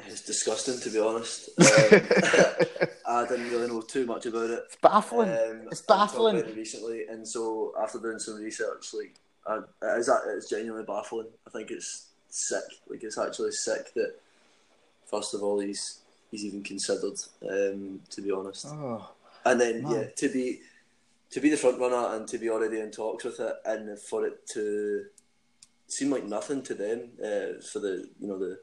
It's 0.07 0.21
disgusting, 0.21 0.79
to 0.79 0.89
be 0.89 0.99
honest. 0.99 1.49
Um, 3.09 3.25
I 3.25 3.27
didn't 3.27 3.49
really 3.49 3.67
know 3.67 3.81
too 3.81 4.05
much 4.05 4.27
about 4.27 4.51
it. 4.51 4.63
It's 4.67 4.75
baffling. 4.75 5.29
Um, 5.29 5.67
it's 5.71 5.81
baffling. 5.81 6.35
It 6.35 6.55
recently, 6.55 7.07
and 7.07 7.27
so 7.27 7.73
after 7.81 7.97
doing 7.97 8.19
some 8.19 8.35
research, 8.35 8.93
like, 8.93 9.15
I, 9.47 9.57
it 9.57 9.99
is, 9.99 10.11
it's 10.27 10.47
genuinely 10.47 10.85
baffling. 10.85 11.25
I 11.47 11.49
think 11.49 11.71
it's 11.71 12.05
sick. 12.29 12.61
Like, 12.87 13.03
it's 13.03 13.17
actually 13.17 13.51
sick 13.51 13.91
that, 13.95 14.13
first 15.05 15.33
of 15.33 15.41
all, 15.41 15.59
he's 15.59 16.01
he's 16.29 16.45
even 16.45 16.61
considered. 16.61 17.17
Um, 17.49 17.99
to 18.11 18.21
be 18.21 18.31
honest, 18.31 18.67
oh, 18.67 19.09
and 19.45 19.59
then 19.59 19.81
man. 19.81 19.91
yeah, 19.91 20.03
to 20.15 20.29
be 20.29 20.59
to 21.31 21.39
be 21.39 21.49
the 21.49 21.57
front 21.57 21.79
runner 21.79 22.15
and 22.15 22.27
to 22.27 22.37
be 22.37 22.49
already 22.49 22.79
in 22.79 22.91
talks 22.91 23.23
with 23.23 23.39
it, 23.39 23.55
and 23.65 23.97
for 23.99 24.25
it 24.25 24.47
to 24.47 25.05
seem 25.87 26.09
like 26.11 26.25
nothing 26.25 26.61
to 26.63 26.73
them 26.73 27.09
uh, 27.23 27.61
for 27.71 27.79
the 27.79 28.07
you 28.19 28.27
know 28.27 28.37
the 28.37 28.59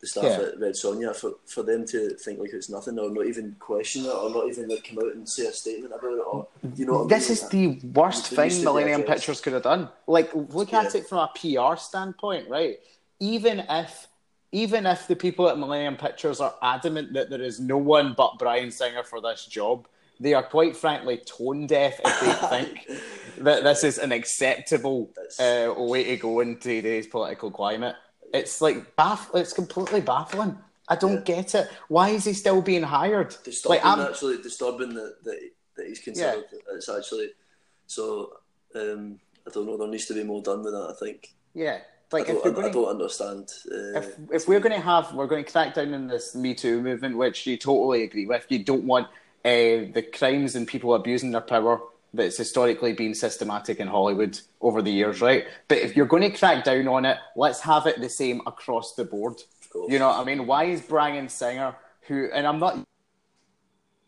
the 0.00 0.06
staff 0.06 0.24
Yeah. 0.24 0.46
at 0.48 0.60
Red 0.60 0.74
Sonja 0.74 1.14
for, 1.16 1.32
for 1.46 1.64
them 1.64 1.84
to 1.86 2.10
think 2.10 2.38
like 2.38 2.50
it's 2.52 2.70
nothing 2.70 2.98
or 3.00 3.10
not 3.10 3.26
even 3.26 3.56
question 3.58 4.04
it 4.04 4.10
or 4.14 4.30
not 4.30 4.46
even 4.48 4.68
like 4.68 4.84
come 4.88 4.98
out 4.98 5.12
and 5.12 5.28
say 5.28 5.46
a 5.46 5.52
statement 5.52 5.92
about 5.92 6.12
it 6.12 6.22
or 6.24 6.46
you 6.76 6.86
know 6.86 7.02
what 7.04 7.12
I 7.12 7.18
this 7.18 7.28
mean? 7.52 7.72
is 7.72 7.80
the 7.82 7.88
worst 7.88 8.26
thing 8.28 8.62
Millennium. 8.64 9.02
Pictures 9.02 9.40
could 9.40 9.54
have 9.54 9.64
done. 9.64 9.88
Like, 10.06 10.30
look 10.34 10.72
at 10.72 10.94
it 10.94 11.08
from 11.08 11.18
a 11.18 11.30
PR 11.34 11.76
standpoint, 11.76 12.48
right? 12.48 12.78
Even 13.18 13.64
if, 13.68 14.06
even 14.52 14.86
if 14.86 15.08
the 15.08 15.16
people 15.16 15.48
at 15.48 15.58
Millennium 15.58 15.96
Pictures 15.96 16.38
are 16.40 16.54
adamant 16.62 17.12
that 17.14 17.28
there 17.28 17.42
is 17.42 17.58
no 17.58 17.76
one 17.76 18.14
but 18.16 18.38
Bryan 18.38 18.70
Singer 18.70 19.02
for 19.02 19.20
this 19.20 19.46
job, 19.46 19.88
they 20.20 20.34
are 20.34 20.42
quite 20.42 20.76
frankly 20.76 21.18
tone 21.18 21.66
deaf 21.66 22.00
if 22.04 22.20
they 22.20 22.48
think 22.62 22.86
that 23.38 23.62
this 23.62 23.84
is 23.84 23.98
an 23.98 24.12
acceptable 24.12 25.10
uh, 25.38 25.72
way 25.76 26.04
to 26.04 26.16
go 26.16 26.40
in 26.40 26.58
today's 26.58 27.06
political 27.06 27.50
climate. 27.50 27.96
It's 28.34 28.60
like 28.60 28.96
baff. 28.96 29.34
It's 29.34 29.52
completely 29.52 30.00
baffling. 30.00 30.58
I 30.88 30.96
don't 30.96 31.24
get 31.24 31.54
it. 31.54 31.68
Why 31.88 32.10
is 32.10 32.24
he 32.24 32.32
still 32.32 32.62
being 32.62 32.82
hired? 32.82 33.36
disturbing 33.44 33.82
Like, 33.82 33.84
I'm, 33.84 34.00
actually 34.00 34.40
disturbing 34.42 34.94
that, 34.94 35.22
that 35.24 35.50
that 35.78 35.86
he's 35.86 36.00
considered 36.00 36.44
Yeah. 36.52 36.58
it's 36.74 36.88
actually 36.88 37.30
so 37.86 38.32
um, 38.74 39.18
I 39.46 39.50
don't 39.50 39.66
know 39.66 39.78
there 39.78 39.88
needs 39.88 40.06
to 40.06 40.14
be 40.14 40.24
more 40.24 40.42
done 40.42 40.62
with 40.62 40.74
that 40.74 40.90
I 40.90 41.04
think 41.04 41.32
yeah. 41.54 41.78
Like 42.10 42.30
I, 42.30 42.32
if 42.32 42.42
don't, 42.42 42.64
I, 42.64 42.70
don't 42.70 42.88
understand 42.88 43.50
uh, 43.70 43.98
if 43.98 44.16
if 44.32 44.48
we're 44.48 44.60
going 44.60 44.74
to 44.74 44.80
have 44.80 45.12
we're 45.14 45.26
going 45.26 45.44
to 45.44 45.50
crack 45.50 45.74
down 45.74 45.92
on 45.92 46.06
this 46.06 46.34
Me 46.34 46.54
Too 46.54 46.80
movement, 46.80 47.18
which 47.18 47.46
you 47.46 47.58
totally 47.58 48.02
agree 48.02 48.26
with. 48.26 48.46
You 48.48 48.64
don't 48.64 48.84
want 48.84 49.08
uh, 49.48 49.92
the 49.92 50.02
crimes 50.02 50.54
and 50.54 50.66
people 50.66 50.94
abusing 50.94 51.30
their 51.30 51.40
power 51.40 51.80
that's 52.14 52.36
historically 52.36 52.92
been 52.92 53.14
systematic 53.14 53.80
in 53.80 53.88
Hollywood 53.88 54.40
over 54.60 54.82
the 54.82 54.90
years, 54.90 55.20
right? 55.20 55.46
But 55.68 55.78
if 55.78 55.96
you're 55.96 56.06
going 56.06 56.22
to 56.22 56.36
crack 56.36 56.64
down 56.64 56.88
on 56.88 57.04
it, 57.04 57.18
let's 57.36 57.60
have 57.60 57.86
it 57.86 58.00
the 58.00 58.08
same 58.08 58.40
across 58.46 58.94
the 58.94 59.04
board. 59.04 59.42
You 59.88 59.98
know 59.98 60.08
what 60.08 60.20
I 60.20 60.24
mean? 60.24 60.46
Why 60.46 60.64
is 60.64 60.80
Bryan 60.80 61.28
Singer, 61.28 61.76
who, 62.02 62.28
and 62.32 62.46
I'm 62.46 62.58
not 62.58 62.78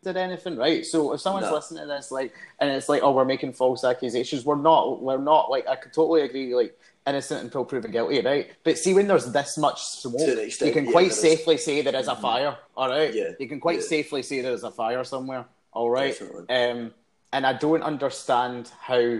did 0.03 0.17
anything 0.17 0.57
right. 0.57 0.85
So 0.85 1.13
if 1.13 1.21
someone's 1.21 1.47
No. 1.47 1.53
listening 1.53 1.83
to 1.83 1.87
this, 1.87 2.11
like, 2.11 2.33
and 2.59 2.69
it's 2.71 2.89
like, 2.89 3.03
oh, 3.03 3.11
we're 3.11 3.25
making 3.25 3.53
false 3.53 3.83
accusations, 3.83 4.45
we're 4.45 4.55
not. 4.55 5.01
We're 5.01 5.17
not. 5.17 5.49
Like, 5.51 5.67
I 5.67 5.75
could 5.75 5.93
totally 5.93 6.21
agree. 6.21 6.55
Like, 6.55 6.77
innocent 7.07 7.43
until 7.43 7.65
proven 7.65 7.91
guilty, 7.91 8.21
right? 8.21 8.51
But 8.63 8.77
see, 8.77 8.93
when 8.93 9.07
there's 9.07 9.31
this 9.31 9.57
much 9.57 9.81
smoke, 9.83 10.21
extent, 10.37 10.67
you 10.67 10.73
can 10.73 10.85
yeah, 10.85 10.91
quite 10.91 11.01
there 11.09 11.11
is. 11.11 11.19
safely 11.21 11.57
say 11.57 11.81
there 11.81 11.95
is 11.95 12.07
a 12.07 12.15
fire. 12.15 12.57
All 12.75 12.89
right, 12.89 13.13
Yeah, 13.13 13.29
you 13.39 13.47
can 13.47 13.59
quite 13.59 13.79
yeah. 13.79 13.85
safely 13.85 14.21
say 14.23 14.41
there 14.41 14.53
is 14.53 14.63
a 14.63 14.71
fire 14.71 15.03
somewhere. 15.03 15.45
All 15.73 15.89
right, 15.89 16.19
um, 16.49 16.93
and 17.33 17.45
I 17.47 17.53
don't 17.53 17.81
understand 17.81 18.69
how 18.81 19.19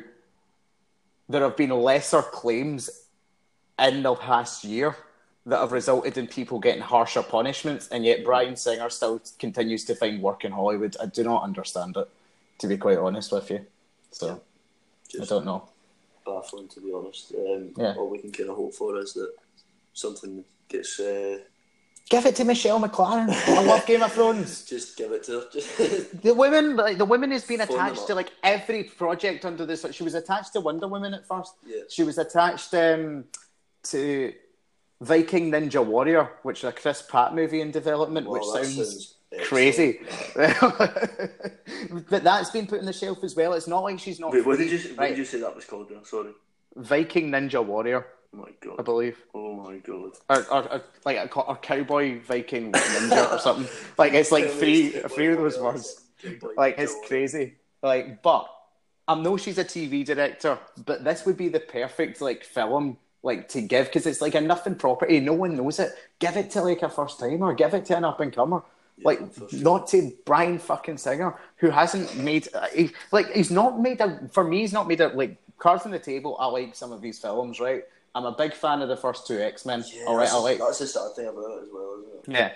there 1.29 1.41
have 1.43 1.55
been 1.57 1.69
lesser 1.69 2.21
claims 2.21 2.89
in 3.79 4.03
the 4.03 4.13
past 4.15 4.63
year 4.63 4.95
that 5.45 5.59
have 5.59 5.71
resulted 5.71 6.17
in 6.17 6.27
people 6.27 6.59
getting 6.59 6.81
harsher 6.81 7.23
punishments, 7.23 7.87
and 7.89 8.05
yet 8.05 8.23
Bryan 8.23 8.55
Singer 8.55 8.89
still 8.89 9.21
continues 9.39 9.83
to 9.85 9.95
find 9.95 10.21
work 10.21 10.45
in 10.45 10.51
Hollywood. 10.51 10.95
I 11.01 11.07
do 11.07 11.23
not 11.23 11.43
understand 11.43 11.97
it, 11.97 12.07
to 12.59 12.67
be 12.67 12.77
quite 12.77 12.97
honest 12.99 13.31
with 13.31 13.49
you. 13.49 13.65
So 14.11 14.41
I 15.19 15.25
don't 15.25 15.45
know. 15.45 15.67
baffling 16.25 16.67
to 16.69 16.79
be 16.81 16.91
honest 16.93 17.33
um, 17.33 17.71
Yeah. 17.75 17.95
all 17.97 18.09
we 18.09 18.19
can 18.19 18.31
kind 18.31 18.49
of 18.49 18.55
hope 18.55 18.73
for 18.75 18.97
is 18.99 19.13
that 19.13 19.31
something 19.93 20.43
gets 20.69 20.99
uh, 20.99 21.39
Give 22.09 22.25
it 22.25 22.35
to 22.37 22.43
Michelle 22.43 22.79
MacLaren. 22.81 23.29
I 23.47 23.63
love 23.65 23.85
Game 23.85 24.03
of 24.03 24.11
Thrones. 24.11 24.65
just 24.65 24.97
give 24.97 25.11
it 25.13 25.23
to 25.23 25.31
her 25.39 25.45
just 25.51 25.77
The 26.21 26.33
women, 26.33 26.75
like 26.75 26.97
the 26.97 27.05
woman, 27.05 27.31
has 27.31 27.45
been 27.45 27.59
Phone 27.59 27.69
attached 27.77 28.05
to 28.07 28.15
like 28.15 28.31
every 28.43 28.83
project 28.83 29.45
under 29.45 29.65
this. 29.65 29.85
She 29.91 30.03
was 30.03 30.13
attached 30.13 30.51
to 30.53 30.59
Wonder 30.59 30.87
Woman 30.89 31.13
at 31.13 31.25
first. 31.25 31.53
Yeah. 31.65 31.83
She 31.89 32.03
was 32.03 32.17
attached 32.17 32.73
um, 32.73 33.23
to 33.83 34.33
Viking 35.01 35.51
Ninja 35.51 35.83
Warrior, 35.85 36.29
which 36.43 36.59
is 36.59 36.65
a 36.65 36.71
Chris 36.71 37.01
Pratt 37.01 37.33
movie 37.33 37.61
in 37.61 37.71
development, 37.71 38.27
Wow, 38.27 38.33
which 38.33 38.45
sounds 38.45 38.75
sounds 38.75 39.15
crazy. 39.43 39.99
but 40.35 42.23
that's 42.23 42.51
been 42.51 42.67
put 42.67 42.79
on 42.79 42.85
the 42.85 42.93
shelf 42.93 43.23
as 43.23 43.35
well. 43.35 43.53
It's 43.53 43.67
not 43.67 43.83
like 43.83 43.99
she's 43.99 44.19
not. 44.19 44.31
Wait, 44.31 44.45
what 44.45 44.57
free, 44.57 44.69
did 44.69 44.83
you 44.83 44.95
what 44.95 45.09
did 45.09 45.17
you 45.17 45.25
say 45.25 45.39
that 45.39 45.55
was 45.55 45.65
called 45.65 45.89
then? 45.89 46.05
sorry 46.05 46.31
Viking 46.75 47.31
Ninja 47.31 47.65
Warrior, 47.65 48.05
oh 48.33 48.37
my 48.37 48.49
god! 48.61 48.75
I 48.79 48.83
believe. 48.83 49.17
oh 49.33 49.55
my 49.55 49.77
god 49.77 50.11
Or, 50.29 50.45
or, 50.51 50.73
or 50.73 50.81
like 51.03 51.17
a, 51.17 51.39
a 51.39 51.55
cowboy 51.55 52.21
Viking 52.21 52.71
ninja 52.71 53.33
or 53.33 53.39
something. 53.39 53.67
Like 53.97 54.13
it's 54.13 54.31
like 54.31 54.49
three, 54.49 54.89
three 54.89 55.27
of 55.27 55.39
those 55.39 55.59
words. 55.59 55.99
Like 56.55 56.75
it's 56.77 56.95
crazy. 57.07 57.55
Like, 57.81 58.21
but 58.21 58.47
I 59.07 59.15
know 59.15 59.35
she's 59.35 59.57
a 59.57 59.65
TV 59.65 60.05
director, 60.05 60.59
but 60.85 61.03
this 61.03 61.25
would 61.25 61.37
be 61.37 61.47
the 61.49 61.59
perfect 61.59 62.21
like 62.21 62.43
film 62.43 62.97
like 63.23 63.47
to 63.49 63.61
give 63.61 63.87
because 63.87 64.05
it's 64.05 64.21
like 64.21 64.35
a 64.35 64.41
nothing 64.41 64.75
property. 64.75 65.19
No 65.19 65.33
one 65.33 65.55
knows 65.55 65.79
it. 65.79 65.91
Give 66.19 66.35
it 66.37 66.49
to 66.51 66.61
like 66.61 66.81
a 66.81 66.89
first 66.89 67.19
timer. 67.19 67.53
Give 67.53 67.73
it 67.73 67.85
to 67.85 67.97
an 67.97 68.05
up 68.05 68.19
and 68.19 68.33
comer. 68.33 68.63
Like 69.03 69.19
sure. 69.35 69.47
not 69.59 69.87
to 69.87 70.11
Bryan 70.25 70.59
fucking 70.59 70.97
Singer, 70.97 71.35
who 71.57 71.69
hasn't 71.71 72.15
made 72.17 72.47
uh, 72.53 72.67
he, 72.73 72.91
like 73.11 73.31
he's 73.31 73.49
not 73.49 73.79
made 73.79 73.99
a 74.01 74.29
for 74.31 74.43
me. 74.43 74.59
He's 74.59 74.73
not 74.73 74.87
made 74.87 75.01
a 75.01 75.07
like 75.09 75.37
cards 75.57 75.85
on 75.85 75.91
the 75.91 75.99
table. 75.99 76.35
I 76.39 76.45
like 76.47 76.75
some 76.75 76.91
of 76.91 77.01
these 77.01 77.17
films, 77.19 77.59
right? 77.59 77.83
I'm 78.13 78.25
a 78.25 78.31
big 78.31 78.53
fan 78.53 78.81
of 78.81 78.89
the 78.89 78.97
first 78.97 79.25
two 79.25 79.39
X 79.39 79.65
Men. 79.65 79.83
Yeah, 79.91 80.03
All 80.05 80.15
right, 80.17 80.29
I 80.29 80.37
like 80.37 80.59
that's 80.59 80.79
the 80.79 80.87
sad 80.87 81.15
thing 81.15 81.27
about 81.27 81.45
it 81.51 81.63
as 81.63 81.69
well, 81.71 81.99
isn't 81.99 82.35
it? 82.35 82.39
yeah. 82.39 82.51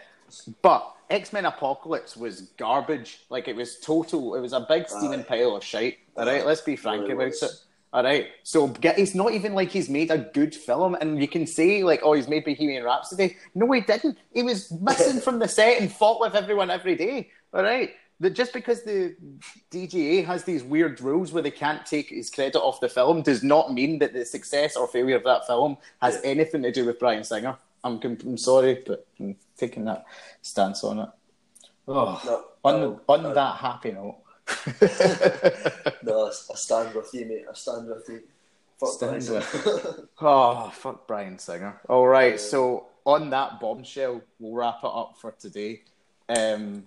But 0.62 0.96
X 1.10 1.34
Men 1.34 1.46
Apocalypse 1.46 2.18
was 2.18 2.42
garbage. 2.58 3.22
Like 3.30 3.48
it 3.48 3.56
was 3.56 3.80
total. 3.80 4.36
It 4.36 4.42
was 4.42 4.54
a 4.54 4.66
big 4.68 4.88
steaming 4.90 5.24
pile 5.24 5.56
of 5.56 5.64
shite. 5.64 5.98
All 6.18 6.26
right, 6.26 6.46
let's 6.46 6.62
be 6.62 6.76
frank 6.76 7.04
Really 7.04 7.14
about 7.14 7.26
was. 7.28 7.44
it. 7.44 7.52
All 7.96 8.04
right. 8.04 8.28
So 8.44 8.68
get, 8.68 9.00
it's 9.00 9.16
not 9.16 9.32
even 9.32 9.54
like 9.56 9.70
he's 9.72 9.88
made 9.88 10.12
a 10.12 10.18
good 10.18 10.54
film, 10.54 10.96
and 11.00 11.22
you 11.22 11.30
can 11.30 11.48
say 11.48 11.82
like, 11.82 12.02
"Oh, 12.04 12.12
he's 12.12 12.28
made 12.28 12.44
Bohemian 12.44 12.84
Rhapsody." 12.84 13.38
No, 13.56 13.72
he 13.72 13.80
didn't. 13.80 14.18
He 14.34 14.44
was 14.44 14.70
missing 14.82 15.22
from 15.22 15.40
the 15.40 15.48
set 15.48 15.80
and 15.80 15.90
fought 15.90 16.20
with 16.20 16.36
everyone 16.36 16.70
every 16.70 16.98
day. 16.98 17.30
All 17.54 17.64
right. 17.64 17.92
That 18.20 18.32
just 18.32 18.52
because 18.52 18.84
the 18.84 19.16
DGA 19.72 20.26
has 20.26 20.44
these 20.44 20.62
weird 20.62 21.00
rules 21.00 21.32
where 21.32 21.42
they 21.42 21.52
can't 21.52 21.86
take 21.86 22.10
his 22.10 22.30
credit 22.30 22.60
off 22.60 22.82
the 22.82 22.90
film 22.90 23.22
does 23.22 23.44
not 23.44 23.74
mean 23.74 24.00
that 24.00 24.12
the 24.12 24.26
success 24.26 24.76
or 24.76 24.90
failure 24.90 25.16
of 25.16 25.24
that 25.24 25.48
film 25.48 25.78
has 26.02 26.20
Yeah. 26.22 26.32
anything 26.32 26.64
to 26.64 26.74
do 26.74 26.84
with 26.86 27.00
Bryan 27.00 27.24
Singer. 27.24 27.58
I'm, 27.82 28.00
I'm 28.04 28.38
sorry, 28.38 28.84
but 28.86 29.08
I'm 29.22 29.38
taking 29.58 29.86
that 29.86 30.04
stance 30.42 30.84
on 30.84 31.00
it. 31.00 31.10
Oh, 31.88 32.22
No, 32.26 32.46
on 32.66 32.82
no, 32.82 33.02
on 33.08 33.24
no. 33.24 33.34
that 33.34 33.56
happy 33.58 33.92
note. 33.94 34.18
No, 36.04 36.26
I, 36.26 36.28
I 36.28 36.56
stand 36.56 36.94
with 36.96 37.10
you, 37.14 37.26
mate. 37.26 37.46
I 37.50 37.54
stand 37.54 37.88
with 37.88 38.08
you. 38.10 38.22
Fuck 38.80 38.90
Stand 38.90 39.26
Bryson. 39.26 40.08
Oh, 40.22 40.70
fuck 40.70 41.08
Bryan 41.08 41.40
Singer. 41.40 41.82
All 41.88 42.08
right, 42.08 42.40
so 42.40 42.88
on 43.06 43.30
that 43.30 43.60
bombshell, 43.60 44.22
we'll 44.40 44.54
wrap 44.54 44.80
it 44.84 44.92
up 44.92 45.18
for 45.18 45.32
today. 45.32 45.82
Um, 46.28 46.86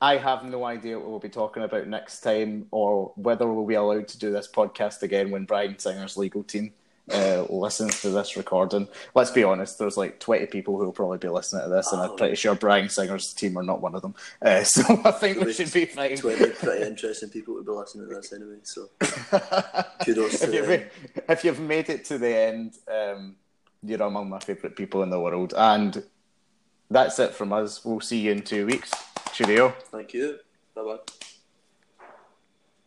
I 0.00 0.16
have 0.16 0.44
no 0.44 0.64
idea 0.64 0.98
what 0.98 1.08
we'll 1.08 1.18
be 1.18 1.28
talking 1.28 1.62
about 1.62 1.86
next 1.86 2.20
time 2.20 2.66
or 2.70 3.12
whether 3.16 3.46
we'll 3.46 3.66
be 3.66 3.74
allowed 3.74 4.08
to 4.08 4.18
do 4.18 4.32
this 4.32 4.48
podcast 4.48 5.02
again 5.02 5.30
when 5.30 5.44
Bryan 5.44 5.78
Singer's 5.78 6.16
legal 6.16 6.42
team 6.42 6.72
uh, 7.12 7.46
listens 7.50 8.00
to 8.02 8.10
this 8.10 8.36
recording. 8.36 8.88
Let's 9.14 9.30
be 9.30 9.44
honest, 9.44 9.78
there's 9.78 9.96
like 9.96 10.18
20 10.20 10.46
people 10.46 10.78
who 10.78 10.84
will 10.84 10.92
probably 10.92 11.18
be 11.18 11.28
listening 11.28 11.62
to 11.64 11.68
this, 11.70 11.92
and 11.92 12.00
I'm 12.00 12.10
Oh. 12.10 12.16
pretty 12.16 12.36
sure 12.36 12.54
Bryan 12.54 12.88
Singer's 12.88 13.32
team 13.32 13.56
are 13.58 13.62
not 13.62 13.80
one 13.80 13.94
of 13.94 14.02
them. 14.02 14.14
Uh, 14.40 14.64
so 14.64 14.82
I 15.04 15.10
think 15.12 15.40
we 15.40 15.52
should 15.52 15.72
be 15.72 15.84
fine. 15.86 16.16
Twenty 16.16 16.50
pretty 16.50 16.86
interesting 16.86 17.28
people 17.30 17.56
to 17.56 17.62
be 17.62 17.70
listening 17.70 18.08
to 18.08 18.14
this 18.14 18.32
anyway. 18.32 18.56
So 18.62 18.88
kudos 20.04 20.40
to 20.40 20.46
if, 20.46 20.54
you've, 20.54 21.22
if 21.28 21.44
you've 21.44 21.60
made 21.60 21.88
it 21.90 22.04
to 22.06 22.18
the 22.18 22.34
end, 22.36 22.74
um, 22.90 23.36
you're 23.82 24.02
among 24.02 24.28
my 24.30 24.38
favourite 24.38 24.76
people 24.76 25.02
in 25.02 25.10
the 25.10 25.20
world. 25.20 25.54
And 25.56 26.02
that's 26.90 27.18
it 27.18 27.34
from 27.34 27.52
us. 27.52 27.84
We'll 27.84 28.00
see 28.00 28.18
you 28.20 28.32
in 28.32 28.42
two 28.42 28.66
weeks. 28.66 28.90
Cheerio. 29.32 29.70
Thank 29.90 30.12
you. 30.14 30.38
Bye 30.74 30.82
bye. 30.84 30.98